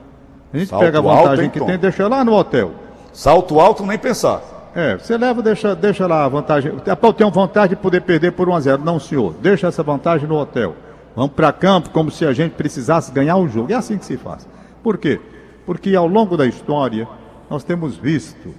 A 0.54 0.58
gente 0.58 0.70
Salto 0.70 0.84
pega 0.84 1.00
a 1.00 1.02
vantagem 1.02 1.50
que 1.50 1.60
tem 1.60 1.76
e 1.76 1.78
deixa 1.78 2.08
lá 2.08 2.24
no 2.24 2.34
hotel. 2.34 2.72
Salto 3.12 3.60
alto, 3.60 3.86
nem 3.86 3.98
pensar. 3.98 4.42
É, 4.76 4.98
você 4.98 5.18
leva, 5.18 5.42
deixa, 5.42 5.76
deixa 5.76 6.06
lá 6.06 6.26
a 6.26 6.30
vantagem. 6.30 6.72
Eu 6.86 7.14
tenho 7.14 7.32
vontade 7.32 7.76
de 7.76 7.82
poder 7.82 8.02
perder 8.02 8.32
por 8.32 8.48
1 8.48 8.56
a 8.56 8.60
0 8.60 8.84
Não, 8.84 9.00
senhor. 9.00 9.34
Deixa 9.42 9.68
essa 9.68 9.82
vantagem 9.82 10.28
no 10.28 10.36
hotel. 10.36 10.76
Vamos 11.16 11.34
para 11.34 11.52
campo 11.52 11.90
como 11.90 12.10
se 12.10 12.26
a 12.26 12.34
gente 12.34 12.54
precisasse 12.54 13.12
ganhar 13.12 13.38
o 13.38 13.48
jogo. 13.48 13.72
É 13.72 13.76
assim 13.76 13.98
que 13.98 14.06
se 14.06 14.18
faz. 14.18 14.48
Por 14.84 14.98
quê? 14.98 15.20
Porque 15.66 15.96
ao 15.96 16.08
longo 16.08 16.36
da 16.38 16.46
história, 16.46 17.08
nós 17.50 17.64
temos 17.64 17.96
visto 17.98 18.54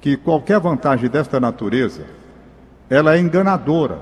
que 0.00 0.16
qualquer 0.16 0.58
vantagem 0.58 1.10
desta 1.10 1.38
natureza, 1.38 2.02
ela 2.88 3.14
é 3.14 3.20
enganadora. 3.20 3.98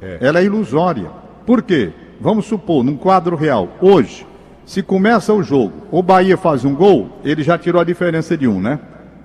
É. 0.00 0.18
Ela 0.20 0.40
é 0.40 0.44
ilusória. 0.44 1.10
Por 1.46 1.62
quê? 1.62 1.92
Vamos 2.20 2.46
supor, 2.46 2.84
num 2.84 2.96
quadro 2.96 3.34
real, 3.34 3.68
hoje, 3.80 4.26
se 4.64 4.82
começa 4.82 5.32
o 5.32 5.42
jogo, 5.42 5.72
o 5.90 6.02
Bahia 6.02 6.36
faz 6.36 6.64
um 6.64 6.74
gol, 6.74 7.18
ele 7.24 7.42
já 7.42 7.58
tirou 7.58 7.80
a 7.80 7.84
diferença 7.84 8.36
de 8.36 8.46
um, 8.46 8.60
né? 8.60 8.78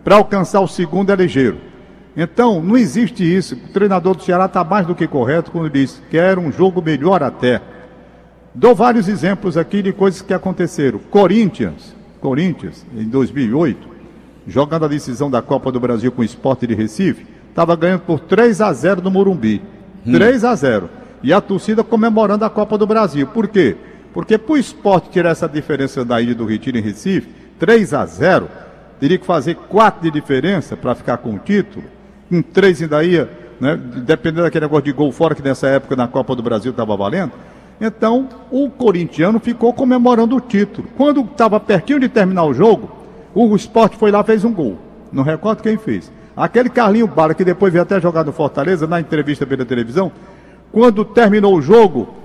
para 0.07 0.15
alcançar 0.15 0.61
o 0.61 0.67
segundo 0.69 1.11
é 1.11 1.15
ligeiro. 1.17 1.57
Então, 2.15 2.63
não 2.63 2.77
existe 2.77 3.25
isso. 3.25 3.55
O 3.55 3.73
treinador 3.73 4.15
do 4.15 4.23
Ceará 4.23 4.45
está 4.45 4.63
mais 4.63 4.87
do 4.87 4.95
que 4.95 5.05
correto 5.05 5.51
quando 5.51 5.69
diz 5.69 6.01
que 6.09 6.17
era 6.17 6.39
um 6.39 6.49
jogo 6.49 6.81
melhor 6.81 7.21
até. 7.21 7.61
Dou 8.55 8.73
vários 8.73 9.09
exemplos 9.09 9.57
aqui 9.57 9.81
de 9.81 9.91
coisas 9.91 10.21
que 10.21 10.33
aconteceram. 10.33 10.97
Corinthians, 11.11 11.93
Corinthians, 12.21 12.85
em 12.95 13.03
2008, 13.03 13.85
jogando 14.47 14.85
a 14.85 14.87
decisão 14.87 15.29
da 15.29 15.41
Copa 15.41 15.73
do 15.73 15.79
Brasil 15.81 16.09
com 16.09 16.21
o 16.21 16.25
Esporte 16.25 16.65
de 16.65 16.73
Recife, 16.73 17.27
estava 17.49 17.75
ganhando 17.75 18.03
por 18.03 18.21
3 18.21 18.61
a 18.61 18.71
0 18.71 19.01
no 19.01 19.11
Morumbi. 19.11 19.61
Hum. 20.05 20.13
3 20.13 20.45
a 20.45 20.55
0. 20.55 20.89
E 21.21 21.33
a 21.33 21.41
torcida 21.41 21.83
comemorando 21.83 22.45
a 22.45 22.49
Copa 22.49 22.77
do 22.77 22.87
Brasil. 22.87 23.27
Por 23.27 23.49
quê? 23.49 23.75
Porque 24.17 24.35
para 24.35 24.53
o 24.53 24.57
esporte 24.57 25.11
tirar 25.11 25.29
essa 25.29 25.47
diferença 25.47 26.03
da 26.03 26.19
do 26.19 26.43
Retiro 26.43 26.75
em 26.75 26.81
Recife, 26.81 27.29
3 27.59 27.93
a 27.93 28.03
0 28.03 28.49
teria 28.99 29.15
que 29.15 29.25
fazer 29.27 29.53
quatro 29.53 30.01
de 30.01 30.09
diferença 30.09 30.75
para 30.75 30.95
ficar 30.95 31.17
com 31.17 31.35
o 31.35 31.37
título, 31.37 31.85
com 32.27 32.41
três 32.41 32.81
ainda 32.81 33.03
ia, 33.03 33.29
né, 33.61 33.77
dependendo 33.77 34.41
daquele 34.41 34.65
negócio 34.65 34.85
de 34.85 34.91
gol 34.91 35.11
fora 35.11 35.35
que 35.35 35.43
nessa 35.43 35.67
época 35.67 35.95
na 35.95 36.07
Copa 36.07 36.35
do 36.35 36.41
Brasil 36.41 36.71
estava 36.71 36.97
valendo. 36.97 37.33
Então, 37.79 38.27
o 38.49 38.71
corintiano 38.71 39.39
ficou 39.39 39.71
comemorando 39.71 40.35
o 40.35 40.41
título. 40.41 40.87
Quando 40.97 41.21
estava 41.21 41.59
pertinho 41.59 41.99
de 41.99 42.09
terminar 42.09 42.45
o 42.45 42.55
jogo, 42.55 42.89
o 43.35 43.55
esporte 43.55 43.97
foi 43.97 44.09
lá 44.09 44.23
fez 44.23 44.43
um 44.43 44.51
gol. 44.51 44.79
Não 45.11 45.21
recordo 45.21 45.61
quem 45.61 45.77
fez. 45.77 46.11
Aquele 46.35 46.69
Carlinho 46.69 47.05
Bala, 47.05 47.35
que 47.35 47.45
depois 47.45 47.71
veio 47.71 47.83
até 47.83 48.01
jogar 48.01 48.23
no 48.23 48.31
Fortaleza, 48.31 48.87
na 48.87 48.99
entrevista 48.99 49.45
pela 49.45 49.63
televisão, 49.63 50.11
quando 50.71 51.05
terminou 51.05 51.55
o 51.55 51.61
jogo, 51.61 52.16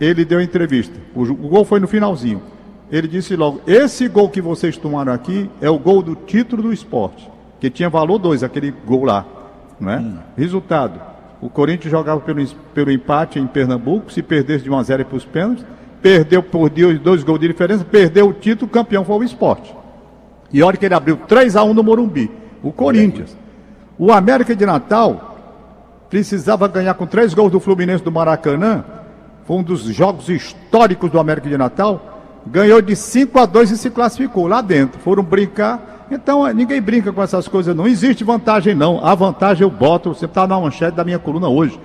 ele 0.00 0.24
deu 0.24 0.40
entrevista. 0.40 0.98
O, 1.14 1.22
o 1.22 1.48
gol 1.48 1.64
foi 1.64 1.80
no 1.80 1.88
finalzinho 1.88 2.40
ele 2.90 3.08
disse 3.08 3.34
logo: 3.34 3.60
Esse 3.66 4.08
gol 4.08 4.28
que 4.28 4.40
vocês 4.40 4.76
tomaram 4.76 5.12
aqui 5.12 5.50
é 5.60 5.68
o 5.68 5.78
gol 5.78 6.02
do 6.02 6.14
título 6.14 6.62
do 6.62 6.72
esporte, 6.72 7.28
que 7.60 7.70
tinha 7.70 7.88
valor 7.88 8.18
2, 8.18 8.42
aquele 8.42 8.70
gol 8.70 9.04
lá. 9.04 9.24
Não 9.80 9.90
é? 9.90 9.98
Hum. 9.98 10.18
Resultado: 10.36 11.00
o 11.40 11.48
Corinthians 11.48 11.90
jogava 11.90 12.20
pelo, 12.20 12.46
pelo 12.74 12.90
empate 12.90 13.38
em 13.38 13.46
Pernambuco, 13.46 14.12
se 14.12 14.22
perdesse 14.22 14.64
de 14.64 14.70
1 14.70 14.78
a 14.78 14.82
0 14.82 15.04
para 15.04 15.16
os 15.16 15.24
pênaltis, 15.24 15.64
perdeu 16.00 16.42
por 16.42 16.70
dois 16.70 17.24
gols 17.24 17.40
de 17.40 17.48
diferença, 17.48 17.84
perdeu 17.84 18.28
o 18.28 18.32
título, 18.32 18.70
campeão 18.70 19.04
foi 19.04 19.16
o 19.16 19.24
esporte. 19.24 19.74
E 20.52 20.62
olha 20.62 20.76
que 20.76 20.86
ele 20.86 20.94
abriu 20.94 21.16
3 21.16 21.56
a 21.56 21.64
1 21.64 21.74
no 21.74 21.82
Morumbi, 21.82 22.30
o 22.62 22.70
Corinthians. 22.70 23.36
O 23.98 24.12
América 24.12 24.54
de 24.54 24.64
Natal 24.64 25.34
precisava 26.08 26.68
ganhar 26.68 26.94
com 26.94 27.06
três 27.06 27.34
gols 27.34 27.50
do 27.50 27.58
Fluminense 27.58 28.04
do 28.04 28.12
Maracanã, 28.12 28.84
foi 29.46 29.56
um 29.56 29.62
dos 29.62 29.82
jogos 29.82 30.28
históricos 30.28 31.10
do 31.10 31.18
América 31.18 31.48
de 31.48 31.56
Natal 31.56 32.16
ganhou 32.46 32.80
de 32.80 32.94
5 32.94 33.38
a 33.38 33.46
2 33.46 33.72
e 33.72 33.76
se 33.76 33.90
classificou 33.90 34.46
lá 34.46 34.60
dentro. 34.60 35.00
Foram 35.00 35.22
brincar. 35.22 36.06
Então, 36.10 36.46
ninguém 36.52 36.80
brinca 36.80 37.12
com 37.12 37.22
essas 37.22 37.48
coisas, 37.48 37.74
não. 37.74 37.86
Existe 37.86 38.22
vantagem, 38.22 38.74
não. 38.74 39.04
A 39.04 39.14
vantagem 39.14 39.64
eu 39.64 39.70
boto, 39.70 40.14
você 40.14 40.26
está 40.26 40.46
na 40.46 40.58
manchete 40.58 40.96
da 40.96 41.04
minha 41.04 41.18
coluna 41.18 41.48
hoje. 41.48 41.78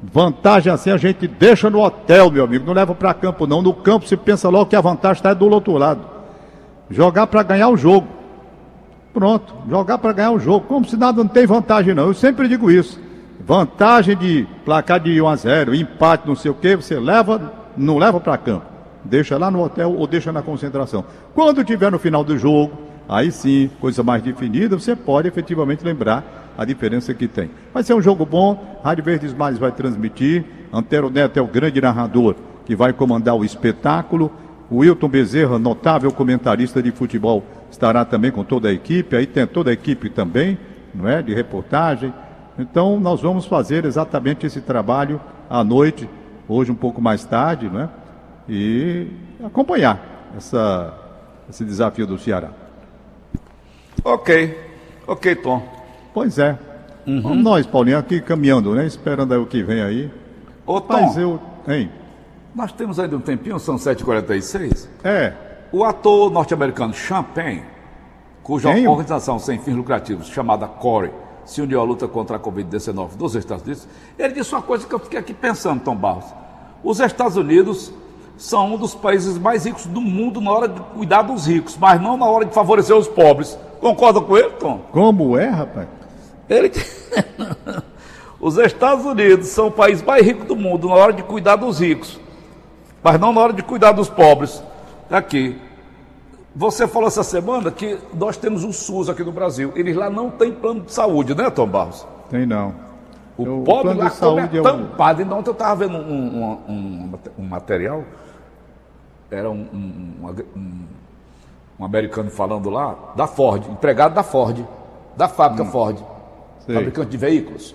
Vantagem 0.00 0.72
assim 0.72 0.92
a 0.92 0.96
gente 0.96 1.26
deixa 1.26 1.68
no 1.68 1.82
hotel, 1.82 2.30
meu 2.30 2.44
amigo. 2.44 2.64
Não 2.64 2.72
leva 2.72 2.94
para 2.94 3.12
campo, 3.12 3.46
não. 3.46 3.60
No 3.60 3.74
campo 3.74 4.06
você 4.06 4.16
pensa 4.16 4.48
logo 4.48 4.66
que 4.66 4.76
a 4.76 4.80
vantagem 4.80 5.18
está 5.18 5.34
do 5.34 5.48
outro 5.48 5.76
lado. 5.76 6.00
Jogar 6.88 7.26
para 7.26 7.42
ganhar 7.42 7.68
o 7.68 7.76
jogo. 7.76 8.06
Pronto, 9.12 9.52
jogar 9.68 9.98
para 9.98 10.12
ganhar 10.12 10.30
o 10.30 10.38
jogo. 10.38 10.66
Como 10.66 10.84
se 10.84 10.96
nada 10.96 11.22
não 11.22 11.28
tem 11.28 11.44
vantagem, 11.44 11.94
não. 11.94 12.06
Eu 12.06 12.14
sempre 12.14 12.46
digo 12.46 12.70
isso. 12.70 13.00
Vantagem 13.40 14.16
de 14.16 14.46
placar 14.64 15.00
de 15.00 15.20
1 15.20 15.28
a 15.28 15.36
0, 15.36 15.74
empate, 15.74 16.26
não 16.26 16.36
sei 16.36 16.50
o 16.50 16.54
que, 16.54 16.76
você 16.76 16.98
leva, 16.98 17.52
não 17.76 17.98
leva 17.98 18.20
para 18.20 18.36
campo 18.36 18.78
deixa 19.04 19.36
lá 19.38 19.50
no 19.50 19.62
hotel 19.62 19.92
ou 19.92 20.06
deixa 20.06 20.32
na 20.32 20.42
concentração. 20.42 21.04
Quando 21.34 21.64
tiver 21.64 21.90
no 21.90 21.98
final 21.98 22.22
do 22.22 22.36
jogo, 22.38 22.72
aí 23.08 23.30
sim, 23.30 23.70
coisa 23.80 24.02
mais 24.02 24.22
definida, 24.22 24.78
você 24.78 24.94
pode 24.94 25.28
efetivamente 25.28 25.84
lembrar 25.84 26.52
a 26.56 26.64
diferença 26.64 27.14
que 27.14 27.26
tem. 27.26 27.50
Vai 27.72 27.82
ser 27.82 27.94
um 27.94 28.02
jogo 28.02 28.26
bom, 28.26 28.80
Rádio 28.84 29.04
Verdes 29.04 29.32
Mares 29.32 29.58
vai 29.58 29.72
transmitir, 29.72 30.44
Antero 30.72 31.10
Neto 31.10 31.38
é 31.38 31.42
o 31.42 31.46
grande 31.46 31.80
narrador 31.80 32.34
que 32.66 32.76
vai 32.76 32.92
comandar 32.92 33.34
o 33.34 33.44
espetáculo, 33.44 34.30
Wilton 34.70 35.08
Bezerra, 35.08 35.58
notável 35.58 36.12
comentarista 36.12 36.82
de 36.82 36.90
futebol, 36.90 37.42
estará 37.70 38.04
também 38.04 38.30
com 38.30 38.44
toda 38.44 38.68
a 38.68 38.72
equipe, 38.72 39.16
aí 39.16 39.26
tem 39.26 39.46
toda 39.46 39.70
a 39.70 39.72
equipe 39.72 40.10
também, 40.10 40.58
não 40.94 41.08
é, 41.08 41.22
de 41.22 41.32
reportagem. 41.32 42.12
Então 42.58 42.98
nós 42.98 43.20
vamos 43.20 43.46
fazer 43.46 43.84
exatamente 43.84 44.46
esse 44.46 44.60
trabalho 44.60 45.20
à 45.48 45.62
noite, 45.62 46.08
hoje 46.48 46.72
um 46.72 46.74
pouco 46.74 47.00
mais 47.00 47.24
tarde, 47.24 47.68
não 47.68 47.82
é? 47.82 47.88
e 48.48 49.06
acompanhar 49.44 50.32
essa, 50.36 50.94
esse 51.48 51.64
desafio 51.64 52.06
do 52.06 52.18
Ceará. 52.18 52.50
Ok, 54.02 54.58
ok, 55.06 55.34
Tom. 55.36 55.62
Pois 56.14 56.38
é. 56.38 56.58
Uhum. 57.06 57.20
Vamos 57.20 57.44
nós, 57.44 57.66
Paulinho, 57.66 57.98
aqui 57.98 58.20
caminhando, 58.20 58.74
né? 58.74 58.86
Esperando 58.86 59.32
aí 59.32 59.38
o 59.38 59.46
que 59.46 59.62
vem 59.62 59.82
aí. 59.82 60.10
Ô, 60.66 60.80
Tom. 60.80 61.00
Mas 61.00 61.16
eu. 61.16 61.40
Hein? 61.66 61.90
Nós 62.54 62.72
temos 62.72 62.98
ainda 62.98 63.16
um 63.16 63.20
tempinho, 63.20 63.58
são 63.58 63.76
7h46. 63.76 64.88
É. 65.04 65.32
O 65.70 65.84
ator 65.84 66.30
norte-americano 66.30 66.94
Champagne, 66.94 67.62
cuja 68.42 68.72
Quem? 68.72 68.88
organização 68.88 69.38
sem 69.38 69.58
fins 69.58 69.74
lucrativos, 69.74 70.28
chamada 70.28 70.66
CORE, 70.66 71.10
se 71.48 71.62
uniu 71.62 71.80
à 71.80 71.82
luta 71.82 72.06
contra 72.06 72.36
a 72.36 72.38
Covid-19 72.38 73.16
dos 73.16 73.34
Estados 73.34 73.64
Unidos, 73.64 73.88
ele 74.18 74.34
disse 74.34 74.54
uma 74.54 74.60
coisa 74.60 74.86
que 74.86 74.94
eu 74.94 74.98
fiquei 74.98 75.18
aqui 75.18 75.32
pensando, 75.32 75.80
Tom 75.80 75.96
Barros. 75.96 76.26
Os 76.84 77.00
Estados 77.00 77.38
Unidos 77.38 77.90
são 78.36 78.74
um 78.74 78.76
dos 78.76 78.94
países 78.94 79.38
mais 79.38 79.64
ricos 79.64 79.86
do 79.86 80.02
mundo 80.02 80.42
na 80.42 80.52
hora 80.52 80.68
de 80.68 80.78
cuidar 80.94 81.22
dos 81.22 81.46
ricos, 81.46 81.74
mas 81.78 82.00
não 82.02 82.18
na 82.18 82.26
hora 82.26 82.44
de 82.44 82.52
favorecer 82.52 82.94
os 82.94 83.08
pobres. 83.08 83.58
Concorda 83.80 84.20
com 84.20 84.36
ele, 84.36 84.50
Tom? 84.50 84.82
Como 84.92 85.38
é, 85.38 85.48
rapaz? 85.48 85.88
Ele... 86.50 86.70
os 88.38 88.58
Estados 88.58 89.06
Unidos 89.06 89.48
são 89.48 89.68
o 89.68 89.72
país 89.72 90.02
mais 90.02 90.24
rico 90.24 90.44
do 90.44 90.54
mundo 90.54 90.88
na 90.88 90.94
hora 90.96 91.14
de 91.14 91.22
cuidar 91.22 91.56
dos 91.56 91.80
ricos, 91.80 92.20
mas 93.02 93.18
não 93.18 93.32
na 93.32 93.40
hora 93.40 93.54
de 93.54 93.62
cuidar 93.62 93.92
dos 93.92 94.10
pobres. 94.10 94.62
Aqui. 95.10 95.58
Você 96.58 96.88
falou 96.88 97.06
essa 97.06 97.22
semana 97.22 97.70
que 97.70 97.96
nós 98.12 98.36
temos 98.36 98.64
o 98.64 98.72
SUS 98.72 99.08
aqui 99.08 99.22
no 99.22 99.30
Brasil. 99.30 99.70
Eles 99.76 99.94
lá 99.94 100.10
não 100.10 100.28
têm 100.28 100.50
plano 100.52 100.80
de 100.80 100.92
saúde, 100.92 101.32
né, 101.32 101.48
Tom 101.50 101.68
Barros? 101.68 102.04
Tem 102.28 102.44
não. 102.44 102.74
O, 103.36 103.60
O 103.60 103.62
pobre 103.62 103.82
plano 103.84 104.00
lá 104.00 104.08
de 104.08 104.14
saúde 104.16 104.56
é 104.56 104.58
é 104.58 104.60
o- 104.60 104.64
tampado. 104.64 105.22
Então, 105.22 105.38
ontem 105.38 105.50
eu 105.50 105.52
estava 105.52 105.76
vendo 105.86 105.96
um, 105.96 106.00
um- 106.42 106.58
um- 106.68 107.18
um 107.38 107.44
material, 107.44 108.02
era 109.30 109.48
um, 109.48 109.54
um- 109.72 110.34
um- 110.56 110.86
um 111.78 111.84
americano 111.84 112.28
falando 112.28 112.68
lá, 112.70 112.96
da 113.14 113.28
Ford, 113.28 113.64
empregado 113.70 114.14
da 114.14 114.24
Ford, 114.24 114.66
da 115.16 115.28
fábrica 115.28 115.64
Ford, 115.66 116.00
Hum. 116.00 116.04
Sei. 116.66 116.74
fabricante 116.74 117.10
de 117.10 117.16
veículos. 117.16 117.72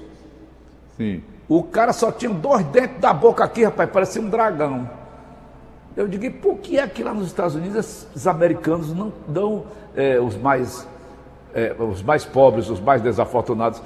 Sim. 0.97 1.23
O 1.47 1.63
cara 1.63 1.93
só 1.93 2.11
tinha 2.11 2.33
dois 2.33 2.65
dentes 2.65 2.99
da 2.99 3.13
boca 3.13 3.45
aqui, 3.45 3.63
rapaz, 3.63 3.89
parecia 3.89 4.21
um 4.21 4.27
dragão. 4.29 4.89
Eu 5.95 6.07
digo, 6.07 6.29
por 6.39 6.57
que 6.57 6.77
é 6.77 6.87
que 6.87 7.03
lá 7.03 7.13
nos 7.13 7.27
Estados 7.27 7.55
Unidos 7.55 7.75
esses 7.77 8.27
americanos 8.27 8.93
não 8.93 9.13
dão 9.27 9.65
eh, 9.95 10.19
os 10.19 10.35
mais 10.35 10.87
eh, 11.53 11.75
os 11.77 12.01
mais 12.01 12.25
pobres, 12.25 12.69
os 12.69 12.79
mais 12.79 13.01
desafortunados, 13.01 13.81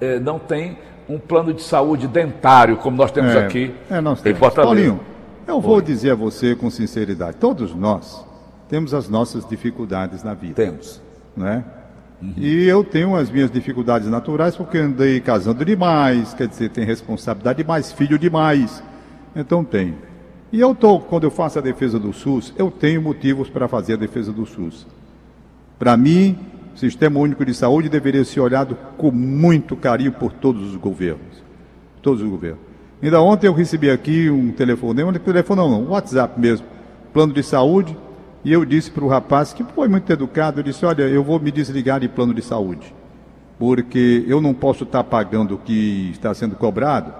eh, 0.00 0.20
não 0.20 0.38
têm 0.38 0.78
um 1.08 1.18
plano 1.18 1.52
de 1.52 1.62
saúde 1.62 2.06
dentário 2.06 2.76
como 2.76 2.96
nós 2.96 3.10
temos 3.10 3.34
É, 3.34 3.38
aqui 3.44 3.74
é, 3.90 4.00
nós 4.00 4.20
em 4.20 4.22
temos. 4.22 4.38
Fortaleza. 4.38 4.74
Paulinho, 4.74 5.00
eu 5.46 5.60
vou 5.60 5.80
dizer 5.80 6.12
a 6.12 6.14
você 6.14 6.54
com 6.54 6.70
sinceridade, 6.70 7.38
todos 7.38 7.74
nós 7.74 8.24
temos 8.68 8.94
as 8.94 9.08
nossas 9.08 9.48
dificuldades 9.48 10.22
na 10.22 10.34
vida. 10.34 10.54
Temos. 10.54 11.00
né? 11.36 11.64
E 12.36 12.66
eu 12.66 12.82
tenho 12.82 13.14
as 13.14 13.30
minhas 13.30 13.50
dificuldades 13.50 14.08
naturais 14.08 14.56
porque 14.56 14.76
andei 14.76 15.20
casando 15.20 15.64
demais, 15.64 16.34
quer 16.34 16.48
dizer, 16.48 16.68
tem 16.70 16.84
responsabilidade 16.84 17.58
demais, 17.58 17.92
filho 17.92 18.18
demais. 18.18 18.82
Então 19.34 19.64
tem. 19.64 19.94
E 20.50 20.60
eu 20.60 20.74
tô, 20.74 20.98
quando 20.98 21.24
eu 21.24 21.30
faço 21.30 21.58
a 21.58 21.62
defesa 21.62 21.98
do 21.98 22.12
SUS, 22.12 22.54
eu 22.56 22.70
tenho 22.70 23.02
motivos 23.02 23.50
para 23.50 23.68
fazer 23.68 23.94
a 23.94 23.96
defesa 23.96 24.32
do 24.32 24.46
SUS. 24.46 24.86
Para 25.78 25.96
mim, 25.96 26.38
o 26.74 26.78
Sistema 26.78 27.20
Único 27.20 27.44
de 27.44 27.52
Saúde 27.52 27.88
deveria 27.88 28.24
ser 28.24 28.40
olhado 28.40 28.76
com 28.96 29.10
muito 29.10 29.76
carinho 29.76 30.12
por 30.12 30.32
todos 30.32 30.70
os 30.70 30.76
governos. 30.76 31.44
Todos 32.00 32.22
os 32.22 32.28
governos. 32.28 32.60
Ainda 33.02 33.20
ontem 33.20 33.46
eu 33.46 33.52
recebi 33.52 33.90
aqui 33.90 34.30
um 34.30 34.50
telefonema, 34.50 35.10
um 35.10 35.14
telefone 35.14 35.60
não, 35.60 35.82
um 35.82 35.90
WhatsApp 35.90 36.40
mesmo, 36.40 36.66
plano 37.12 37.32
de 37.32 37.42
saúde, 37.42 37.96
e 38.44 38.52
eu 38.52 38.64
disse 38.64 38.90
para 38.90 39.04
o 39.04 39.08
rapaz, 39.08 39.52
que 39.52 39.62
foi 39.62 39.86
muito 39.86 40.10
educado, 40.10 40.60
eu 40.60 40.64
disse, 40.64 40.84
olha, 40.84 41.02
eu 41.02 41.22
vou 41.22 41.38
me 41.38 41.52
desligar 41.52 42.00
de 42.00 42.08
plano 42.08 42.32
de 42.32 42.42
saúde, 42.42 42.92
porque 43.58 44.24
eu 44.26 44.40
não 44.40 44.54
posso 44.54 44.84
estar 44.84 45.04
pagando 45.04 45.54
o 45.54 45.58
que 45.58 46.10
está 46.12 46.32
sendo 46.34 46.56
cobrado, 46.56 47.12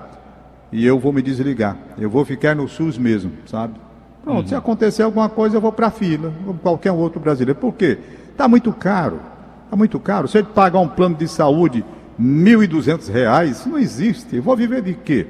e 0.73 0.85
eu 0.87 0.99
vou 0.99 1.13
me 1.13 1.23
desligar. 1.23 1.77
Eu 1.99 2.11
vou 2.11 2.25
ficar 2.25 2.55
no 2.55 2.69
SUS 2.69 2.99
mesmo, 2.99 3.33
sabe? 3.47 3.75
Pronto, 4.23 4.49
se 4.49 4.55
acontecer 4.55 5.03
alguma 5.03 5.29
coisa, 5.29 5.57
eu 5.57 5.61
vou 5.61 5.73
para 5.73 5.87
a 5.87 5.91
fila, 5.91 6.33
como 6.45 6.59
qualquer 6.59 6.93
outro 6.93 7.19
brasileiro. 7.21 7.59
Por 7.59 7.73
quê? 7.75 7.99
Está 8.31 8.47
muito 8.47 8.73
caro. 8.73 9.21
Está 9.65 9.77
muito 9.77 9.99
caro. 9.99 10.29
Se 10.29 10.39
ele 10.39 10.49
pagar 10.55 10.81
um 10.81 10.89
plano 10.89 11.15
de 11.15 11.27
saúde 11.29 11.85
1.200 12.21 13.09
reais, 13.09 13.65
não 13.67 13.79
existe. 13.79 14.37
Eu 14.37 14.43
vou 14.43 14.57
viver 14.57 14.83
de 14.83 14.95
quê? 14.95 15.27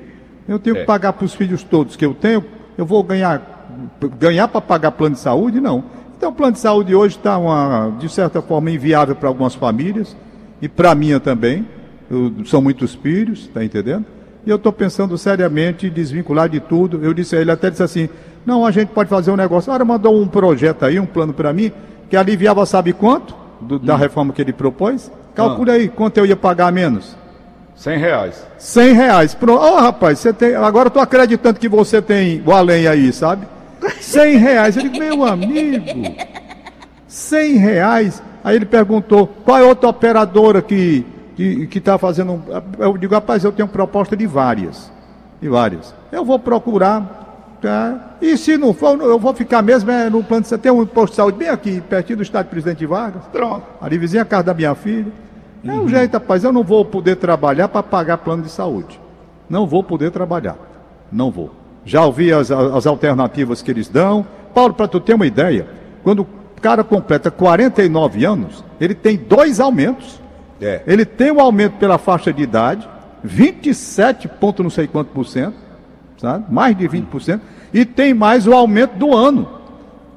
Eu 0.48 0.58
tenho 0.58 0.76
É. 0.76 0.80
que 0.80 0.86
pagar 0.86 1.12
para 1.12 1.24
os 1.24 1.34
filhos 1.34 1.62
todos 1.62 1.94
que 1.96 2.04
eu 2.04 2.14
tenho, 2.14 2.44
eu 2.76 2.84
vou 2.86 3.02
ganhar 3.02 3.56
ganhar 4.18 4.48
para 4.48 4.60
pagar 4.60 4.90
plano 4.92 5.14
de 5.14 5.20
saúde? 5.20 5.60
Não. 5.60 5.84
Então 6.16 6.30
o 6.30 6.32
plano 6.32 6.52
de 6.54 6.58
saúde 6.58 6.94
hoje 6.94 7.16
está, 7.16 7.38
de 7.98 8.08
certa 8.08 8.42
forma, 8.42 8.70
inviável 8.70 9.14
para 9.14 9.28
algumas 9.28 9.54
famílias, 9.54 10.16
e 10.60 10.68
para 10.68 10.90
a 10.90 10.94
minha 10.94 11.20
também. 11.20 11.64
Eu- 12.10 12.32
são 12.46 12.60
muitos 12.60 12.94
filhos, 12.94 13.40
está 13.42 13.62
entendendo? 13.64 14.04
E 14.46 14.50
eu 14.50 14.56
estou 14.56 14.72
pensando 14.72 15.16
seriamente 15.18 15.86
em 15.86 15.90
desvincular 15.90 16.48
de 16.48 16.60
tudo. 16.60 17.00
Eu 17.04 17.12
disse 17.12 17.36
a 17.36 17.40
ele, 17.40 17.50
até 17.50 17.70
disse 17.70 17.82
assim, 17.82 18.08
não, 18.46 18.64
a 18.64 18.70
gente 18.70 18.88
pode 18.88 19.10
fazer 19.10 19.30
um 19.30 19.36
negócio. 19.36 19.70
Agora 19.70 19.84
mandou 19.84 20.18
um 20.20 20.26
projeto 20.26 20.84
aí, 20.84 20.98
um 20.98 21.06
plano 21.06 21.32
para 21.34 21.52
mim, 21.52 21.70
que 22.08 22.16
aliviava 22.16 22.64
sabe 22.64 22.92
quanto? 22.92 23.34
Do- 23.60 23.78
da 23.78 23.96
reforma 23.96 24.32
que 24.32 24.40
ele 24.40 24.52
propôs. 24.52 25.10
Calcule 25.34 25.70
aí 25.70 25.88
quanto 25.88 26.18
eu 26.18 26.26
ia 26.26 26.36
pagar 26.36 26.72
menos. 26.72 27.16
100 27.74 27.98
reais. 27.98 28.46
100 28.58 28.92
reais. 28.92 29.34
Pronto. 29.34 29.62
Ô, 29.62 29.76
rapaz, 29.76 30.18
você 30.18 30.32
tem. 30.32 30.54
Agora 30.54 30.86
eu 30.86 30.90
tô 30.90 30.98
acreditando 31.00 31.60
que 31.60 31.68
você 31.68 32.00
tem 32.02 32.42
o 32.44 32.52
além 32.52 32.86
aí, 32.88 33.12
sabe? 33.12 33.46
100 34.00 34.36
reais. 34.36 34.76
Eu 34.76 34.82
digo, 34.82 34.98
meu 34.98 35.24
amigo, 35.24 35.84
100 37.06 37.56
reais. 37.56 38.22
Aí 38.42 38.56
ele 38.56 38.64
perguntou, 38.66 39.26
qual 39.44 39.58
é 39.58 39.62
outra 39.62 39.88
operadora 39.90 40.62
que 40.62 41.04
que 41.66 41.78
está 41.78 41.96
fazendo. 41.96 42.42
Eu 42.78 42.96
digo, 42.98 43.14
rapaz, 43.14 43.44
eu 43.44 43.52
tenho 43.52 43.68
proposta 43.68 44.16
de 44.16 44.26
várias. 44.26 44.90
De 45.40 45.48
várias. 45.48 45.94
Eu 46.10 46.24
vou 46.24 46.38
procurar. 46.38 47.26
Tá? 47.60 48.16
E 48.20 48.36
se 48.36 48.56
não 48.56 48.72
for, 48.72 49.00
eu 49.00 49.18
vou 49.18 49.34
ficar 49.34 49.62
mesmo 49.62 49.90
é, 49.90 50.08
no 50.08 50.22
plano 50.22 50.42
de 50.42 50.48
você 50.48 50.56
tem 50.56 50.70
um 50.70 50.86
posto 50.86 51.10
de 51.10 51.16
saúde 51.16 51.38
bem 51.38 51.48
aqui, 51.48 51.80
pertinho 51.80 52.18
do 52.18 52.22
estádio 52.22 52.50
Presidente 52.50 52.86
Vargas. 52.86 53.24
Pronto. 53.32 53.64
Ali 53.80 53.98
vizinha 53.98 54.22
a 54.22 54.24
casa 54.24 54.44
da 54.44 54.54
minha 54.54 54.74
filha. 54.76 55.12
É 55.64 55.72
um 55.72 55.88
jeito, 55.88 56.14
rapaz. 56.14 56.44
Eu 56.44 56.52
não 56.52 56.62
vou 56.62 56.84
poder 56.84 57.16
trabalhar 57.16 57.68
para 57.68 57.82
pagar 57.82 58.18
plano 58.18 58.44
de 58.44 58.50
saúde. 58.50 59.00
Não 59.50 59.66
vou 59.66 59.82
poder 59.82 60.10
trabalhar. 60.12 60.56
Não 61.10 61.30
vou. 61.30 61.52
Já 61.84 62.04
ouvi 62.04 62.32
as, 62.32 62.50
as 62.50 62.86
alternativas 62.86 63.60
que 63.60 63.70
eles 63.70 63.88
dão. 63.88 64.24
Paulo, 64.54 64.74
para 64.74 64.86
tu 64.86 65.00
ter 65.00 65.14
uma 65.14 65.26
ideia, 65.26 65.66
quando 66.02 66.22
o 66.22 66.60
cara 66.60 66.84
completa 66.84 67.30
49 67.30 68.24
anos, 68.24 68.64
ele 68.80 68.94
tem 68.94 69.16
dois 69.16 69.58
aumentos. 69.58 70.20
É. 70.60 70.82
Ele 70.86 71.04
tem 71.04 71.30
o 71.30 71.40
aumento 71.40 71.76
pela 71.78 71.98
faixa 71.98 72.32
de 72.32 72.42
idade, 72.42 72.88
27 73.22 74.28
ponto 74.28 74.62
não 74.62 74.70
sei 74.70 74.86
quanto 74.86 75.08
por 75.08 75.26
cento, 75.26 75.54
sabe? 76.16 76.44
Mais 76.48 76.76
de 76.76 76.88
20%, 76.88 77.40
e 77.72 77.84
tem 77.84 78.14
mais 78.14 78.46
o 78.46 78.52
aumento 78.52 78.96
do 78.96 79.14
ano. 79.14 79.48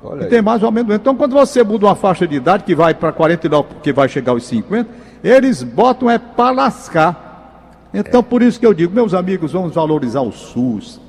Olha 0.03 0.21
E 0.21 0.23
aí. 0.23 0.29
tem 0.29 0.41
mais 0.41 0.63
ou 0.63 0.71
menos. 0.71 0.95
Então, 0.95 1.15
quando 1.15 1.33
você 1.33 1.63
muda 1.63 1.85
uma 1.85 1.95
faixa 1.95 2.27
de 2.27 2.35
idade 2.35 2.63
que 2.63 2.73
vai 2.73 2.93
para 2.93 3.11
49, 3.11 3.67
porque 3.69 3.93
vai 3.93 4.09
chegar 4.09 4.31
aos 4.31 4.43
50, 4.45 4.89
eles 5.23 5.61
botam 5.61 6.09
é 6.09 6.17
para 6.17 6.51
lascar. 6.51 7.89
Então, 7.93 8.23
por 8.23 8.41
isso 8.41 8.59
que 8.59 8.65
eu 8.65 8.73
digo, 8.73 8.93
meus 8.93 9.13
amigos, 9.13 9.51
vamos 9.51 9.75
valorizar 9.75 10.21
o 10.21 10.31
SUS. 10.31 10.99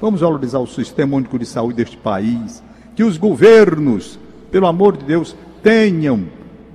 Vamos 0.00 0.22
valorizar 0.22 0.58
o 0.60 0.66
Sistema 0.66 1.16
Único 1.16 1.38
de 1.38 1.44
Saúde 1.44 1.74
deste 1.74 1.96
país. 1.96 2.62
Que 2.96 3.04
os 3.04 3.18
governos, 3.18 4.18
pelo 4.50 4.66
amor 4.66 4.96
de 4.96 5.04
Deus, 5.04 5.36
tenham 5.62 6.24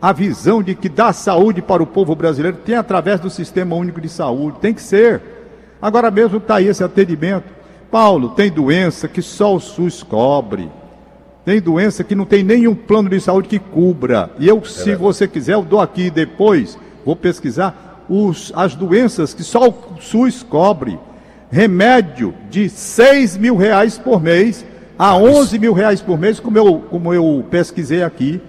a 0.01 0.12
visão 0.12 0.62
de 0.62 0.75
que 0.75 0.89
dar 0.89 1.13
saúde 1.13 1.62
para 1.62 1.81
o 1.81 1.88
povo 1.88 2.15
brasileiro 2.15 2.58
tem 2.58 2.75
através 2.75 3.19
do 3.19 3.29
Sistema 3.29 3.75
Único 3.75 4.01
de 4.01 4.10
Saúde. 4.10 4.60
Tem 4.60 4.73
que 4.73 4.81
ser. 4.81 5.21
Agora 5.81 6.12
mesmo 6.12 6.38
está 6.38 6.55
aí 6.55 6.67
esse 6.67 6.84
atendimento. 6.84 7.53
Paulo, 7.91 8.29
tem 8.29 8.51
doença 8.51 9.08
que 9.08 9.21
só 9.21 9.55
o 9.55 9.60
SUS 9.60 10.03
cobre. 10.03 10.69
Tem 11.45 11.62
doença 11.62 12.03
que 12.03 12.15
não 12.15 12.25
tem 12.25 12.43
nenhum 12.43 12.73
plano 12.73 13.10
de 13.10 13.19
saúde 13.21 13.47
que 13.47 13.60
cubra. 13.60 14.31
E 14.39 14.47
eu, 14.47 14.63
se 14.65 14.95
você 14.95 15.27
quiser, 15.27 15.53
eu 15.53 15.62
dou 15.62 15.79
aqui 15.79 16.10
depois, 16.10 16.77
vou 17.05 17.15
pesquisar 17.15 18.03
os, 18.10 18.51
as 18.55 18.75
doenças 18.75 19.34
que 19.34 19.43
só 19.43 19.69
o 19.69 20.01
SUS 20.01 20.43
cobre. 20.43 20.99
Remédio 21.51 22.34
de 22.49 22.67
6 22.67 23.38
mil 23.38 23.55
reais 23.55 23.97
por 23.97 24.21
mês 24.21 24.65
a 24.97 25.15
11 25.15 25.60
mil 25.60 25.73
reais 25.73 26.01
por 26.01 26.17
mês, 26.17 26.39
como 26.39 26.58
eu, 26.58 26.79
como 26.89 27.13
eu 27.13 27.45
pesquisei 27.49 28.01
aqui. 28.01 28.41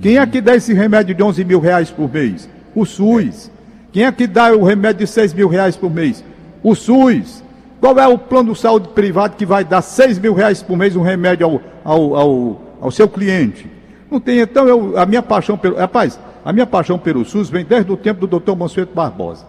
Quem 0.00 0.18
é 0.18 0.26
que 0.26 0.40
dá 0.40 0.54
esse 0.54 0.72
remédio 0.72 1.14
de 1.14 1.22
11 1.22 1.44
mil 1.44 1.60
reais 1.60 1.90
por 1.90 2.12
mês? 2.12 2.48
O 2.74 2.84
SUS. 2.84 3.50
Quem 3.92 4.04
é 4.04 4.12
que 4.12 4.26
dá 4.26 4.52
o 4.52 4.62
remédio 4.62 5.06
de 5.06 5.10
6 5.10 5.34
mil 5.34 5.48
reais 5.48 5.76
por 5.76 5.90
mês? 5.90 6.24
O 6.62 6.74
SUS. 6.74 7.42
Qual 7.80 7.98
é 7.98 8.06
o 8.06 8.18
plano 8.18 8.52
de 8.52 8.60
saúde 8.60 8.88
privado 8.88 9.36
que 9.36 9.46
vai 9.46 9.64
dar 9.64 9.82
6 9.82 10.18
mil 10.18 10.34
reais 10.34 10.62
por 10.62 10.76
mês 10.76 10.96
um 10.96 11.02
remédio 11.02 11.46
ao, 11.46 11.60
ao, 11.84 12.16
ao, 12.16 12.62
ao 12.80 12.90
seu 12.90 13.08
cliente? 13.08 13.70
Não 14.10 14.20
tem, 14.20 14.38
então, 14.38 14.66
eu, 14.66 14.98
a 14.98 15.04
minha 15.04 15.22
paixão 15.22 15.56
pelo. 15.58 15.76
Rapaz, 15.76 16.18
a 16.44 16.52
minha 16.52 16.66
paixão 16.66 16.98
pelo 16.98 17.24
SUS 17.24 17.50
vem 17.50 17.64
desde 17.64 17.90
o 17.92 17.96
tempo 17.96 18.20
do 18.20 18.26
doutor 18.26 18.56
Mansueto 18.56 18.94
Barbosa. 18.94 19.46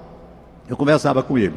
Eu 0.67 0.75
conversava 0.75 1.23
com 1.23 1.37
ele. 1.37 1.55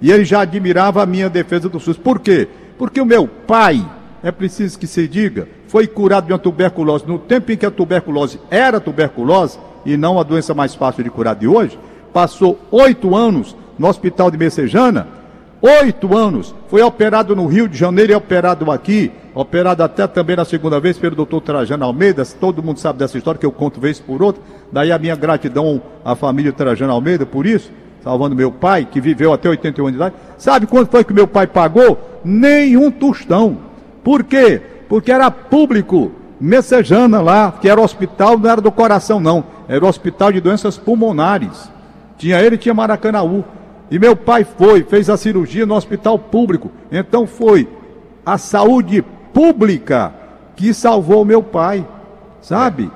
E 0.00 0.10
ele 0.10 0.24
já 0.24 0.40
admirava 0.40 1.02
a 1.02 1.06
minha 1.06 1.30
defesa 1.30 1.68
do 1.68 1.80
SUS. 1.80 1.96
Por 1.96 2.20
quê? 2.20 2.48
Porque 2.76 3.00
o 3.00 3.06
meu 3.06 3.26
pai, 3.26 3.84
é 4.22 4.30
preciso 4.30 4.78
que 4.78 4.86
se 4.86 5.08
diga, 5.08 5.48
foi 5.66 5.86
curado 5.86 6.26
de 6.26 6.32
uma 6.32 6.38
tuberculose 6.38 7.06
no 7.06 7.18
tempo 7.18 7.50
em 7.50 7.56
que 7.56 7.66
a 7.66 7.70
tuberculose 7.70 8.38
era 8.50 8.80
tuberculose 8.80 9.58
e 9.84 9.96
não 9.96 10.18
a 10.18 10.22
doença 10.22 10.54
mais 10.54 10.74
fácil 10.74 11.02
de 11.02 11.10
curar 11.10 11.34
de 11.34 11.48
hoje. 11.48 11.78
Passou 12.12 12.58
oito 12.70 13.16
anos 13.16 13.56
no 13.78 13.88
hospital 13.88 14.30
de 14.30 14.38
Messejana, 14.38 15.08
oito 15.60 16.16
anos. 16.16 16.54
Foi 16.68 16.82
operado 16.82 17.34
no 17.34 17.46
Rio 17.46 17.68
de 17.68 17.76
Janeiro 17.76 18.12
e 18.12 18.14
operado 18.14 18.70
aqui, 18.70 19.10
operado 19.34 19.82
até 19.82 20.06
também 20.06 20.36
na 20.36 20.44
segunda 20.44 20.78
vez 20.78 20.98
pelo 20.98 21.16
doutor 21.16 21.40
Trajano 21.40 21.84
Almeida. 21.84 22.24
Todo 22.24 22.62
mundo 22.62 22.78
sabe 22.78 22.98
dessa 23.00 23.18
história 23.18 23.40
que 23.40 23.46
eu 23.46 23.52
conto 23.52 23.80
vez 23.80 23.98
por 23.98 24.22
outra. 24.22 24.42
Daí 24.70 24.92
a 24.92 24.98
minha 24.98 25.16
gratidão 25.16 25.82
à 26.04 26.14
família 26.14 26.52
Trajano 26.52 26.92
Almeida 26.92 27.26
por 27.26 27.46
isso 27.46 27.70
salvando 28.02 28.34
meu 28.34 28.50
pai, 28.50 28.84
que 28.90 29.00
viveu 29.00 29.32
até 29.32 29.48
81 29.48 29.86
anos 29.86 29.92
de 29.92 30.04
idade. 30.04 30.16
Sabe 30.36 30.66
quanto 30.66 30.90
foi 30.90 31.04
que 31.04 31.12
meu 31.12 31.28
pai 31.28 31.46
pagou? 31.46 32.20
Nenhum 32.24 32.90
tostão. 32.90 33.71
Por 34.02 34.24
quê? 34.24 34.60
Porque 34.88 35.12
era 35.12 35.30
público, 35.30 36.12
messejana 36.40 37.20
lá, 37.20 37.52
que 37.60 37.68
era 37.68 37.80
hospital, 37.80 38.38
não 38.38 38.50
era 38.50 38.60
do 38.60 38.72
coração 38.72 39.20
não, 39.20 39.44
era 39.68 39.86
hospital 39.86 40.32
de 40.32 40.40
doenças 40.40 40.76
pulmonares. 40.76 41.70
Tinha 42.18 42.40
ele 42.40 42.58
tinha 42.58 42.74
Maracanaú. 42.74 43.44
E 43.90 43.98
meu 43.98 44.16
pai 44.16 44.44
foi, 44.44 44.82
fez 44.82 45.10
a 45.10 45.16
cirurgia 45.16 45.66
no 45.66 45.74
hospital 45.74 46.18
público. 46.18 46.70
Então 46.90 47.26
foi 47.26 47.68
a 48.24 48.38
saúde 48.38 49.04
pública 49.32 50.12
que 50.56 50.72
salvou 50.72 51.24
meu 51.24 51.42
pai, 51.42 51.86
sabe? 52.40 52.90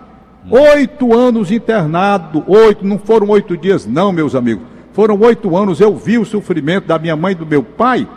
Oito 0.51 1.13
anos 1.13 1.51
internado, 1.51 2.45
oito, 2.47 2.87
não 2.87 2.99
foram 2.99 3.29
oito 3.31 3.57
dias, 3.57 3.85
não, 3.85 4.13
meus 4.13 4.35
amigos. 4.35 4.65
Foram 4.93 5.19
oito 5.21 5.57
anos, 5.57 5.81
eu 5.81 5.95
vi 5.95 6.19
o 6.19 6.25
sofrimento 6.25 6.87
da 6.87 6.99
minha 6.99 7.17
mãe 7.17 7.33
e 7.33 7.35
do 7.35 7.45
meu 7.45 7.63
pai 7.63 8.09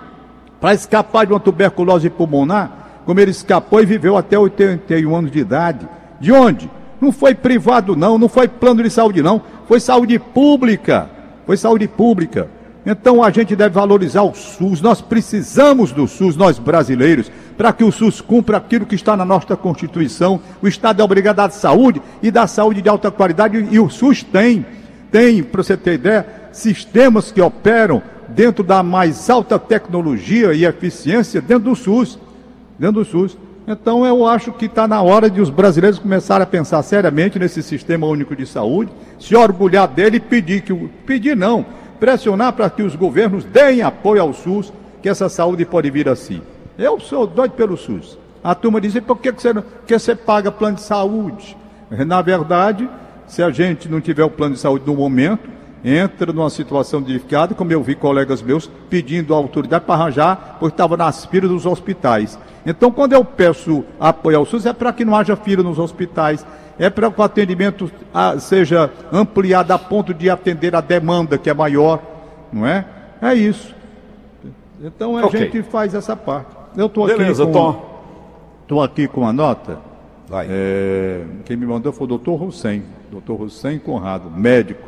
para 0.62 0.73
escapar 0.73 1.25
de 1.25 1.34
uma 1.34 1.39
tuberculose 1.39 2.10
pulmonar, 2.10 2.78
como 3.10 3.19
ele 3.19 3.32
escapou 3.32 3.82
e 3.82 3.88
viveu 3.88 4.15
até 4.15 4.38
81 4.38 5.15
anos 5.15 5.32
de 5.32 5.39
idade. 5.39 5.89
De 6.19 6.32
onde? 6.32 6.69
Não 7.02 7.12
foi 7.12 7.34
privado, 7.34 7.95
não, 7.95 8.19
não 8.19 8.30
foi 8.30 8.48
plano 8.48 8.84
de 8.84 8.89
saúde, 8.91 9.24
não, 9.24 9.41
foi 9.67 9.80
saúde 9.80 10.19
pública. 10.19 11.10
Foi 11.43 11.58
saúde 11.58 11.88
pública. 11.88 12.48
Então 12.86 13.24
a 13.24 13.32
gente 13.32 13.56
deve 13.56 13.74
valorizar 13.74 14.22
o 14.22 14.36
SUS. 14.36 14.80
Nós 14.80 15.02
precisamos 15.02 15.91
do 15.91 16.08
SUS, 16.08 16.36
nós 16.36 16.60
brasileiros, 16.60 17.32
para 17.58 17.74
que 17.74 17.84
o 17.84 17.91
SUS 17.91 18.22
cumpra 18.22 18.58
aquilo 18.58 18.86
que 18.86 18.93
está 18.93 19.17
na 19.17 19.26
nossa 19.26 19.58
Constituição. 19.58 20.39
O 20.62 20.67
Estado 20.67 21.02
é 21.02 21.04
obrigado 21.04 21.38
dar 21.38 21.50
saúde 21.50 22.00
e 22.22 22.30
dar 22.30 22.45
saúde 22.45 22.80
de 22.80 22.89
alta 22.89 23.10
qualidade, 23.10 23.69
e 23.72 23.80
o 23.80 23.89
SUS 23.89 24.22
tem. 24.22 24.63
Tem, 25.12 25.41
para 25.41 25.63
você 25.63 25.76
ter 25.76 25.95
ideia, 25.95 26.28
sistemas 26.52 27.32
que 27.32 27.41
operam 27.41 28.04
dentro 28.28 28.63
da 28.63 28.84
mais 28.84 29.32
alta 29.32 29.58
tecnologia 29.58 30.54
e 30.54 30.63
eficiência 30.63 31.41
dentro 31.41 31.72
do 31.72 31.76
SUS. 31.76 32.19
Dentro 32.79 33.03
do 33.03 33.05
SUS. 33.05 33.37
Então 33.67 34.03
eu 34.05 34.25
acho 34.25 34.51
que 34.51 34.65
está 34.65 34.87
na 34.87 35.01
hora 35.01 35.29
de 35.29 35.41
os 35.41 35.49
brasileiros 35.49 35.99
começarem 35.99 36.43
a 36.43 36.47
pensar 36.47 36.81
seriamente 36.81 37.37
nesse 37.37 37.61
sistema 37.61 38.07
único 38.07 38.35
de 38.35 38.45
saúde, 38.45 38.91
se 39.19 39.35
orgulhar 39.35 39.87
dele 39.87 40.17
e 40.17 40.19
pedir 40.19 40.61
que. 40.61 40.73
Pedir 41.05 41.37
não, 41.37 41.65
pressionar 41.99 42.53
para 42.53 42.69
que 42.69 42.81
os 42.81 42.95
governos 42.95 43.43
deem 43.43 43.83
apoio 43.83 44.21
ao 44.21 44.33
SUS, 44.33 44.73
que 45.03 45.09
essa 45.09 45.29
saúde 45.29 45.65
pode 45.65 45.91
vir 45.91 46.07
assim. 46.09 46.41
Eu 46.77 46.99
sou 46.99 47.27
doido 47.27 47.51
pelo 47.51 47.77
SUS. 47.77 48.17
A 48.43 48.55
turma 48.55 48.79
diz, 48.79 48.97
por 49.01 49.17
que 49.17 49.31
você, 49.31 49.53
que 49.85 49.99
você 49.99 50.15
paga 50.15 50.51
plano 50.51 50.77
de 50.77 50.81
saúde? 50.81 51.57
Na 52.07 52.21
verdade, 52.21 52.89
se 53.27 53.43
a 53.43 53.51
gente 53.51 53.89
não 53.89 53.99
tiver 53.99 54.23
o 54.23 54.29
plano 54.29 54.55
de 54.55 54.61
saúde 54.61 54.85
no 54.87 54.95
momento, 54.95 55.59
entra 55.83 56.33
numa 56.33 56.49
situação 56.49 57.01
delicada, 57.01 57.55
como 57.55 57.71
eu 57.71 57.81
vi 57.81 57.95
colegas 57.95 58.41
meus 58.41 58.69
pedindo 58.89 59.33
autoridade 59.33 59.85
para 59.85 59.95
arranjar, 59.95 60.57
porque 60.59 60.73
estava 60.73 60.97
nas 60.97 61.25
filas 61.25 61.49
dos 61.49 61.65
hospitais. 61.65 62.37
Então, 62.65 62.91
quando 62.91 63.13
eu 63.13 63.23
peço 63.23 63.83
apoio 63.99 64.37
ao 64.37 64.45
SUS, 64.45 64.65
é 64.65 64.73
para 64.73 64.91
que 64.91 65.05
não 65.05 65.15
haja 65.15 65.35
fila 65.35 65.63
nos 65.63 65.79
hospitais, 65.79 66.45
é 66.77 66.89
para 66.89 67.09
que 67.09 67.19
o 67.19 67.23
atendimento 67.23 67.91
ah, 68.13 68.37
seja 68.39 68.91
ampliado 69.11 69.71
a 69.71 69.79
ponto 69.79 70.13
de 70.13 70.29
atender 70.29 70.75
a 70.75 70.81
demanda, 70.81 71.37
que 71.37 71.49
é 71.49 71.53
maior, 71.53 72.01
não 72.51 72.65
é? 72.65 72.85
É 73.21 73.33
isso. 73.33 73.73
Então, 74.81 75.17
a 75.17 75.25
okay. 75.25 75.41
gente 75.41 75.61
faz 75.63 75.93
essa 75.93 76.15
parte. 76.15 76.55
Eu 76.75 76.85
estou 76.85 77.05
aqui 77.05 77.17
Beleza, 77.17 77.45
com... 77.45 77.51
Tom. 77.51 77.89
Estou 78.61 78.83
aqui 78.83 79.07
com 79.07 79.25
a 79.27 79.33
nota. 79.33 79.79
Vai. 80.27 80.45
É, 80.47 81.23
quem 81.45 81.57
me 81.57 81.65
mandou 81.65 81.91
foi 81.91 82.05
o 82.05 82.07
doutor 82.07 82.43
Hussein, 82.43 82.83
doutor 83.11 83.41
Hussein 83.41 83.79
Conrado, 83.79 84.29
médico 84.29 84.87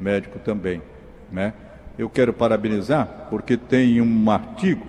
médico 0.00 0.38
também, 0.38 0.82
né? 1.30 1.52
Eu 1.98 2.08
quero 2.08 2.32
parabenizar 2.32 3.26
porque 3.28 3.56
tem 3.56 4.00
um 4.00 4.30
artigo, 4.30 4.86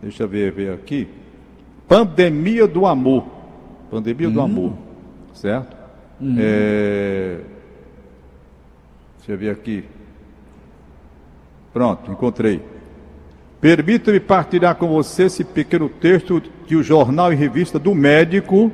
deixa 0.00 0.22
eu 0.22 0.28
ver, 0.28 0.52
ver 0.52 0.72
aqui, 0.72 1.08
Pandemia 1.86 2.66
do 2.66 2.86
Amor, 2.86 3.26
Pandemia 3.90 4.30
do 4.30 4.40
hum. 4.40 4.44
Amor, 4.44 4.72
certo? 5.34 5.76
Hum. 6.20 6.36
É... 6.38 7.40
Deixa 9.18 9.32
eu 9.32 9.38
ver 9.38 9.50
aqui. 9.50 9.84
Pronto, 11.72 12.10
encontrei. 12.10 12.62
Permita-me 13.60 14.18
partilhar 14.18 14.74
com 14.76 14.88
você 14.88 15.24
esse 15.24 15.44
pequeno 15.44 15.88
texto 15.88 16.40
que 16.66 16.74
o 16.74 16.82
jornal 16.82 17.32
e 17.32 17.36
revista 17.36 17.78
do 17.78 17.94
médico, 17.94 18.72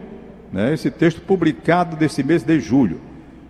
né, 0.53 0.73
esse 0.73 0.91
texto 0.91 1.21
publicado 1.21 1.97
desse 1.97 2.23
mês 2.23 2.43
de 2.45 2.61
julho. 2.61 3.01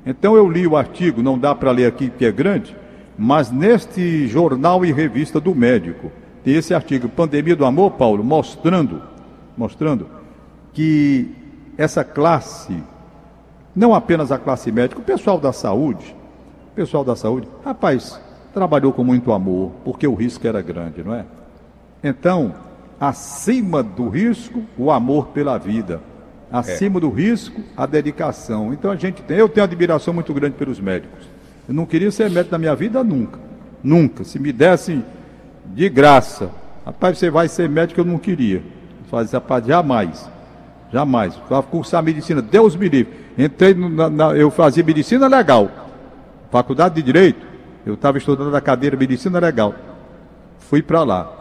Então 0.06 0.36
eu 0.36 0.48
li 0.48 0.66
o 0.66 0.76
artigo, 0.76 1.20
não 1.20 1.36
dá 1.36 1.52
para 1.52 1.72
ler 1.72 1.86
aqui 1.86 2.08
porque 2.08 2.24
é 2.24 2.30
grande, 2.30 2.76
mas 3.18 3.50
neste 3.50 4.28
jornal 4.28 4.84
e 4.84 4.92
revista 4.92 5.40
do 5.40 5.52
médico, 5.52 6.12
tem 6.44 6.54
esse 6.54 6.72
artigo, 6.72 7.08
Pandemia 7.08 7.56
do 7.56 7.64
Amor, 7.64 7.92
Paulo, 7.92 8.22
mostrando, 8.22 9.02
mostrando 9.56 10.06
que 10.72 11.28
essa 11.76 12.04
classe, 12.04 12.80
não 13.74 13.92
apenas 13.92 14.30
a 14.30 14.38
classe 14.38 14.70
médica, 14.70 15.00
o 15.00 15.04
pessoal 15.04 15.40
da 15.40 15.52
saúde, 15.52 16.14
o 16.72 16.74
pessoal 16.76 17.04
da 17.04 17.16
saúde, 17.16 17.48
rapaz, 17.64 18.20
trabalhou 18.54 18.92
com 18.92 19.02
muito 19.02 19.32
amor, 19.32 19.72
porque 19.84 20.06
o 20.06 20.14
risco 20.14 20.46
era 20.46 20.62
grande, 20.62 21.02
não 21.02 21.14
é? 21.14 21.24
Então, 22.02 22.54
acima 23.00 23.82
do 23.82 24.08
risco, 24.08 24.62
o 24.78 24.90
amor 24.90 25.28
pela 25.28 25.58
vida. 25.58 26.00
Acima 26.50 26.98
é. 26.98 27.00
do 27.00 27.11
risco, 27.11 27.61
a 27.76 27.87
dedicação. 27.87 28.72
Então 28.72 28.90
a 28.90 28.96
gente 28.96 29.22
tem, 29.22 29.38
eu 29.38 29.48
tenho 29.48 29.64
admiração 29.64 30.14
muito 30.14 30.32
grande 30.32 30.56
pelos 30.56 30.80
médicos. 30.80 31.26
Eu 31.68 31.74
não 31.74 31.85
queria 31.85 32.11
ser 32.11 32.30
médico 32.30 32.52
na 32.52 32.59
minha 32.59 32.74
vida 32.74 33.02
nunca. 33.02 33.38
Nunca. 33.82 34.24
Se 34.24 34.38
me 34.38 34.52
dessem 34.52 35.04
de 35.66 35.88
graça, 35.88 36.50
rapaz, 36.85 37.18
você 37.18 37.30
vai 37.30 37.48
ser 37.48 37.68
médico, 37.68 38.00
eu 38.00 38.04
não 38.04 38.18
queria. 38.18 38.62
Fazer 39.11 39.40
parte 39.40 39.68
jamais. 39.68 40.28
Jamais. 40.92 41.35
Para 41.48 41.62
cursar 41.62 42.02
medicina, 42.02 42.40
Deus 42.40 42.76
me 42.76 42.88
livre. 42.88 43.12
Entrei 43.37 43.74
na, 43.74 44.09
na, 44.09 44.37
eu 44.37 44.50
fazia 44.50 44.85
medicina 44.85 45.26
legal. 45.26 45.70
Faculdade 46.50 46.94
de 46.94 47.02
Direito, 47.02 47.44
eu 47.85 47.94
estava 47.94 48.18
estudando 48.18 48.54
a 48.54 48.61
cadeira 48.61 48.96
medicina 48.96 49.38
legal. 49.38 49.74
Fui 50.59 50.80
para 50.80 51.02
lá 51.02 51.36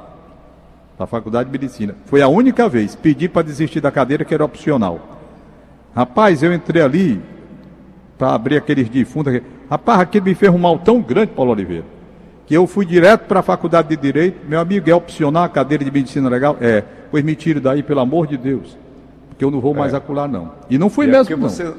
da 0.98 1.06
Faculdade 1.06 1.50
de 1.50 1.58
Medicina. 1.58 1.96
Foi 2.06 2.22
a 2.22 2.28
única 2.28 2.70
vez. 2.70 2.96
Pedi 2.96 3.28
para 3.28 3.42
desistir 3.42 3.82
da 3.82 3.92
cadeira 3.92 4.24
que 4.24 4.34
era 4.34 4.44
opcional. 4.44 5.00
Rapaz, 5.96 6.42
eu 6.42 6.54
entrei 6.54 6.82
ali 6.82 7.22
para 8.18 8.34
abrir 8.34 8.58
aqueles 8.58 8.90
defuntos. 8.90 9.42
Rapaz, 9.70 10.00
aquilo 10.00 10.26
me 10.26 10.36
fez 10.36 10.52
um 10.54 10.58
mal 10.58 10.80
tão 10.80 11.02
grande, 11.02 11.32
Paulo 11.32 11.52
Oliveira, 11.52 11.86
que 12.46 12.54
eu 12.54 12.66
fui 12.68 12.86
direto 12.86 13.28
para 13.28 13.42
a 13.42 13.44
Faculdade 13.44 13.90
de 13.90 13.98
Direito. 13.98 14.48
Meu 14.48 14.60
amigo, 14.60 14.90
é 14.90 14.96
opcional 14.96 15.44
a 15.44 15.50
cadeira 15.50 15.84
de 15.84 15.92
Medicina 15.92 16.30
Legal? 16.30 16.58
É. 16.62 16.84
Pois 17.12 17.24
me 17.24 17.36
tire 17.36 17.60
daí, 17.60 17.84
pelo 17.84 18.00
amor 18.00 18.28
de 18.28 18.38
Deus. 18.38 18.78
Porque 19.30 19.44
eu 19.44 19.52
não 19.52 19.60
vou 19.60 19.74
é. 19.74 19.78
mais 19.80 19.94
acular, 19.94 20.28
não. 20.28 20.52
E 20.70 20.78
não 20.78 20.90
fui 20.90 21.08
e 21.08 21.10
é 21.10 21.12
mesmo, 21.12 21.34
é 21.34 21.38
não. 21.38 21.50
Você... 21.50 21.74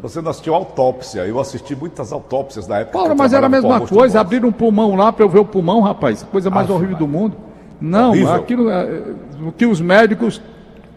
Você 0.00 0.22
não 0.22 0.30
assistiu 0.30 0.54
autópsia, 0.54 1.26
eu 1.26 1.38
assisti 1.38 1.76
muitas 1.76 2.12
autópsias 2.12 2.66
da 2.66 2.78
época. 2.78 2.98
Paulo, 2.98 3.14
mas 3.14 3.34
era 3.34 3.46
a 3.46 3.48
mesma 3.48 3.78
coisa, 3.82 4.20
abriram 4.20 4.48
um 4.48 4.52
pulmão 4.52 4.96
lá 4.96 5.12
para 5.12 5.22
eu 5.22 5.28
ver 5.28 5.38
o 5.38 5.44
pulmão, 5.44 5.80
rapaz, 5.80 6.22
coisa 6.24 6.48
mais 6.48 6.70
horrível 6.70 6.96
do 6.96 7.06
mundo. 7.06 7.36
Não, 7.82 8.10
Horrível. 8.10 8.32
aquilo 8.34 8.70
é, 8.70 9.02
o 9.44 9.50
que 9.50 9.66
os 9.66 9.80
médicos, 9.80 10.40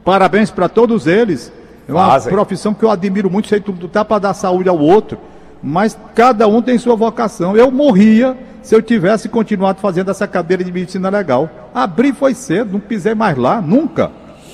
parabéns 0.03 0.51
para 0.51 0.69
todos 0.69 1.07
eles. 1.07 1.51
É 1.89 1.91
uma 1.91 2.07
Fazem. 2.07 2.31
profissão 2.31 2.73
que 2.73 2.83
eu 2.83 2.91
admiro 2.91 3.29
muito, 3.29 3.47
sei 3.47 3.59
tudo 3.59 3.87
tá 3.87 4.05
para 4.05 4.19
dar 4.19 4.33
saúde 4.35 4.69
ao 4.69 4.77
outro, 4.77 5.17
mas 5.61 5.97
cada 6.13 6.47
um 6.47 6.61
tem 6.61 6.77
sua 6.77 6.95
vocação. 6.95 7.57
Eu 7.57 7.71
morria 7.71 8.37
se 8.61 8.75
eu 8.75 8.81
tivesse 8.81 9.29
continuado 9.29 9.79
fazendo 9.79 10.11
essa 10.11 10.27
cadeira 10.27 10.63
de 10.63 10.71
medicina 10.71 11.09
legal. 11.09 11.49
Abri 11.73 12.13
foi 12.13 12.35
cedo, 12.35 12.73
não 12.73 12.79
pisei 12.79 13.15
mais 13.15 13.35
lá, 13.37 13.59
nunca. 13.61 14.11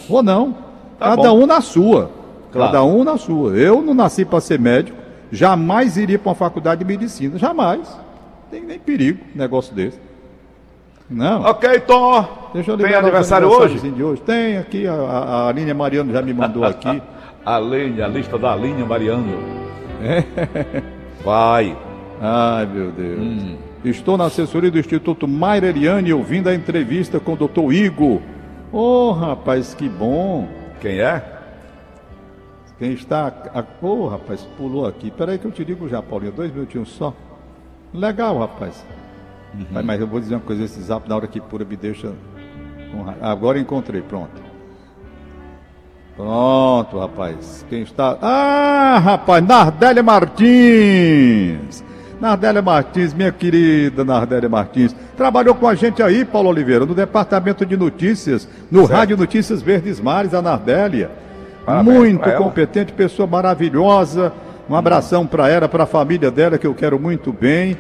Ou 0.10 0.24
não. 0.24 0.54
Tá 0.98 1.10
cada 1.16 1.30
bom. 1.30 1.44
um 1.44 1.46
na 1.46 1.60
sua. 1.60 2.12
Claro. 2.52 2.72
Cada 2.72 2.84
um 2.84 3.04
na 3.04 3.18
sua. 3.18 3.52
Eu 3.56 3.82
não 3.82 3.94
nasci 3.94 4.24
para 4.24 4.40
ser 4.40 4.60
médico, 4.60 4.98
jamais 5.32 5.98
iria 5.98 6.20
para 6.20 6.30
uma 6.30 6.36
faculdade 6.36 6.80
de 6.80 6.86
medicina, 6.86 7.38
jamais. 7.38 7.88
Tem 8.50 8.62
nem 8.62 8.80
perigo 8.80 9.20
um 9.34 9.38
negócio 9.38 9.74
desse. 9.74 9.98
Não. 11.12 11.42
Ok, 11.42 11.82
Tom. 11.82 12.26
Deixa 12.54 12.72
eu 12.72 12.78
Tem 12.78 12.96
aniversário 12.96 13.50
hoje? 13.50 13.92
De 13.92 14.02
hoje? 14.02 14.22
Tem 14.22 14.58
aqui, 14.58 14.88
a, 14.88 14.94
a, 14.94 15.50
a 15.50 15.74
Mariano 15.74 16.12
já 16.14 16.22
me 16.22 16.34
mandou 16.34 16.64
aqui. 16.66 17.02
a 17.46 17.56
Aline, 17.58 18.02
a 18.02 18.08
lista 18.08 18.38
da 18.38 18.54
Aline 18.54 18.84
Mariano. 18.84 19.38
É. 20.02 20.24
Vai. 21.24 21.78
Ai, 22.22 22.66
meu 22.66 22.92
Deus. 22.92 23.20
Hum. 23.20 23.58
Estou 23.84 24.18
na 24.18 24.26
assessoria 24.26 24.72
do 24.72 24.80
Instituto 24.80 25.28
Mayra 25.28 25.68
Eliane 25.68 26.14
ouvindo 26.14 26.48
a 26.48 26.56
entrevista 26.56 27.20
com 27.20 27.34
o 27.34 27.36
doutor 27.36 27.74
Igor. 27.74 28.22
Oh, 28.72 29.12
rapaz, 29.12 29.74
que 29.74 29.90
bom. 29.90 30.48
Quem 30.80 31.00
é? 31.00 31.22
Quem 32.80 32.94
está. 32.94 33.34
Ô, 33.82 33.88
oh, 33.88 34.08
rapaz, 34.08 34.48
pulou 34.58 34.88
aqui. 34.88 35.12
Peraí 35.12 35.38
que 35.38 35.46
eu 35.46 35.52
te 35.52 35.66
digo 35.66 35.90
já, 35.90 36.02
Paulinho. 36.02 36.32
Dois 36.32 36.54
minutinhos 36.54 36.90
só. 36.90 37.14
Legal, 37.94 38.40
rapaz. 38.40 38.86
Uhum. 39.54 39.66
Mas, 39.72 39.86
mas, 39.86 40.02
eu 40.02 40.08
vou 40.08 40.20
dizer 40.20 40.36
uma 40.36 40.42
coisa, 40.42 40.64
esse 40.64 40.82
zap 40.82 41.08
na 41.10 41.16
hora 41.16 41.28
que 41.28 41.42
pura 41.42 41.66
me 41.66 41.76
deixa. 41.76 42.14
Agora 43.22 43.60
encontrei, 43.60 44.02
pronto. 44.02 44.52
Pronto, 46.16 47.00
rapaz. 47.00 47.66
Quem 47.70 47.82
está. 47.82 48.18
Ah, 48.22 49.00
rapaz, 49.04 49.46
Nardélia 49.46 50.04
Martins. 50.04 51.84
Nardélia 52.20 52.62
Martins, 52.62 53.14
minha 53.14 53.32
querida 53.32 54.04
Nardélia 54.06 54.48
Martins. 54.48 54.96
Trabalhou 55.18 55.56
com 55.56 55.68
a 55.68 55.74
gente 55.74 56.04
aí, 56.04 56.24
Paulo 56.24 56.50
Oliveira, 56.50 56.86
no 56.86 56.94
departamento 56.94 57.66
de 57.66 57.76
notícias, 57.76 58.48
no 58.70 58.82
certo. 58.82 58.92
Rádio 58.92 59.18
Notícias 59.18 59.62
Verdes 59.62 60.00
Mares, 60.00 60.34
a 60.34 60.42
Nardélia. 60.42 61.10
Parabéns 61.66 61.98
Muito 61.98 62.32
competente, 62.34 62.94
pessoa 62.94 63.28
maravilhosa. 63.28 64.32
Um 64.70 64.76
abração 64.76 65.26
para 65.26 65.50
ela, 65.50 65.68
para 65.68 65.84
a 65.84 65.88
família 65.88 66.30
dela, 66.30 66.58
que 66.58 66.68
eu 66.68 66.76
quero 66.76 67.00
muito 67.00 67.34
bem. 67.34 67.76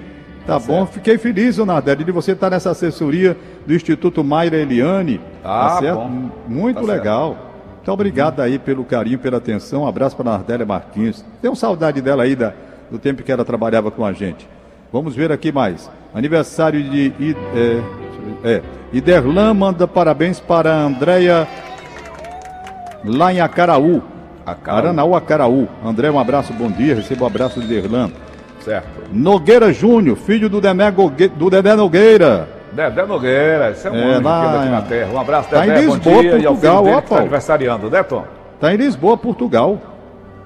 Tá, 0.46 0.60
tá 0.60 0.60
bom, 0.60 0.86
fiquei 0.86 1.18
feliz, 1.18 1.58
Nardelli, 1.58 2.04
de 2.04 2.12
você 2.12 2.32
estar 2.32 2.50
nessa 2.50 2.72
assessoria 2.72 3.38
do 3.66 3.74
Instituto 3.74 4.24
Mayra 4.24 4.58
Eliane. 4.58 5.22
Ah, 5.44 5.70
tá 5.70 5.80
certo? 5.80 5.98
Bom. 5.98 6.30
Muito 6.48 6.82
tá 6.82 6.94
legal. 6.94 7.34
Certo. 7.34 7.52
Muito 7.76 7.92
obrigado 7.92 8.40
aí 8.42 8.60
pelo 8.60 8.84
carinho, 8.84 9.18
pela 9.18 9.38
atenção. 9.38 9.84
Um 9.84 9.88
abraço 9.88 10.16
para 10.16 10.30
a 10.30 10.34
Nardélia 10.34 10.66
Martins. 10.66 11.26
Tenho 11.42 11.56
saudade 11.56 12.00
dela 12.00 12.24
aí 12.24 12.36
da, 12.36 12.54
do 12.92 13.00
tempo 13.00 13.24
que 13.24 13.32
ela 13.32 13.44
trabalhava 13.44 13.90
com 13.90 14.06
a 14.06 14.14
gente. 14.14 14.48
Vamos 14.94 15.16
ver 15.16 15.32
aqui 15.32 15.52
mais. 15.52 15.90
Aniversário 16.14 16.84
de. 16.84 17.36
É, 17.56 17.82
é, 18.44 18.62
Iderlan 18.94 19.54
manda 19.54 19.88
parabéns 19.88 20.40
para 20.40 20.74
a 20.74 20.84
Andréia 20.84 21.48
lá 23.04 23.34
em 23.34 23.40
Acaraú. 23.40 24.04
Acaraú. 24.46 24.78
Aranaú, 24.78 25.16
Acaraú. 25.16 25.68
André, 25.84 26.12
um 26.12 26.20
abraço, 26.20 26.54
bom 26.54 26.70
dia. 26.70 26.96
Receba 26.96 27.24
o 27.24 27.28
abraço 27.28 27.60
de 27.60 27.66
Iderlan. 27.66 28.12
Certo. 28.63 28.88
Nogueira 29.12 29.71
Júnior, 29.74 30.15
filho 30.17 30.50
do 30.50 30.62
Dedé, 30.62 30.91
Gogue- 30.91 31.28
do 31.30 31.50
Dedé 31.50 31.76
Nogueira. 31.76 32.47
Dedé 32.71 33.06
Nogueira, 33.06 33.71
esse 33.71 33.88
é 33.88 33.91
um 33.91 33.95
É, 33.95 34.04
anjo 34.13 34.21
lá- 34.24 34.60
aqui 34.62 34.69
na 34.69 34.82
terra. 34.84 35.10
Um 35.13 35.19
abraço, 35.19 35.50
Tá 35.50 35.65
em 35.65 35.69
Dedé, 35.69 35.82
Lisboa, 35.82 36.21
dia. 36.21 36.38
e 36.38 36.45
ao 36.45 36.54
Portugal, 36.56 37.02
que 37.02 37.10
tá 37.10 37.17
aniversariando, 37.17 37.89
né, 37.89 38.04
Tom? 38.04 38.24
Está 38.56 38.74
em 38.74 38.78
Lisboa, 38.78 39.17
Portugal. 39.17 39.78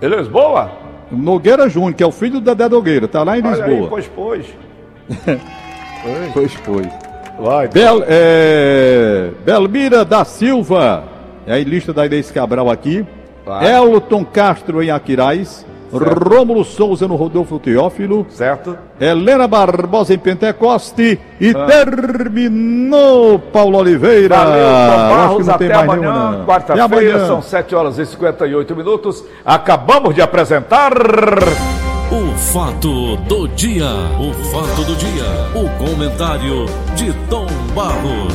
É 0.02 0.08
Lisboa? 0.08 0.72
Nogueira 1.12 1.70
Júnior, 1.70 1.94
que 1.94 2.04
é 2.04 2.08
o 2.08 2.12
filho 2.12 2.40
do 2.40 2.42
Dedé 2.42 2.68
Nogueira, 2.68 3.08
tá 3.08 3.22
lá 3.24 3.38
em 3.38 3.46
Olha 3.46 3.64
aí, 3.64 3.70
Lisboa. 3.70 3.90
pois, 3.90 4.08
pois. 4.16 4.46
Pois 6.34 6.54
foi. 6.54 6.84
Vai, 7.40 7.68
Bel, 7.68 8.04
é, 8.08 9.30
Belmira 9.44 10.06
da 10.06 10.24
Silva, 10.24 11.04
é 11.48 11.54
a 11.54 11.58
lista 11.60 11.92
da 11.92 12.06
Inês 12.06 12.32
Cabral 12.32 12.70
aqui. 12.70 13.06
Vai. 13.46 13.72
Elton 13.76 14.24
Castro 14.24 14.82
em 14.82 14.90
Rômulo 15.92 16.64
Souza 16.64 17.08
no 17.08 17.16
Rodolfo 17.16 17.60
Teófilo. 17.60 18.26
certo? 18.30 18.78
Helena 19.00 19.48
Barbosa 19.48 20.14
em 20.14 20.18
Pentecoste. 20.18 21.20
E 21.40 21.54
terminou 21.54 23.40
Paulo 23.40 23.78
Oliveira. 23.78 24.36
Valeu, 24.36 24.66
Barros, 24.66 25.48
não 25.48 25.58
tem 25.58 25.68
até 25.72 25.86
mais 25.86 26.04
amanhã, 26.04 26.46
quarta-feira, 26.46 26.86
amanhã. 26.86 27.28
são 27.28 27.42
7 27.42 27.76
horas 27.76 27.98
e 28.00 28.06
58 28.06 28.76
minutos. 28.76 29.24
Acabamos 29.46 30.14
de 30.16 30.22
apresentar. 30.22 30.94
O 32.12 32.38
fato 32.38 33.18
do 33.18 33.48
dia. 33.50 33.90
O 34.20 34.32
fato 34.52 34.84
do 34.86 34.96
dia. 34.96 35.26
O 35.56 35.70
comentário 35.84 36.66
de 36.96 37.12
Tom 37.30 37.48
Barros. 37.74 38.24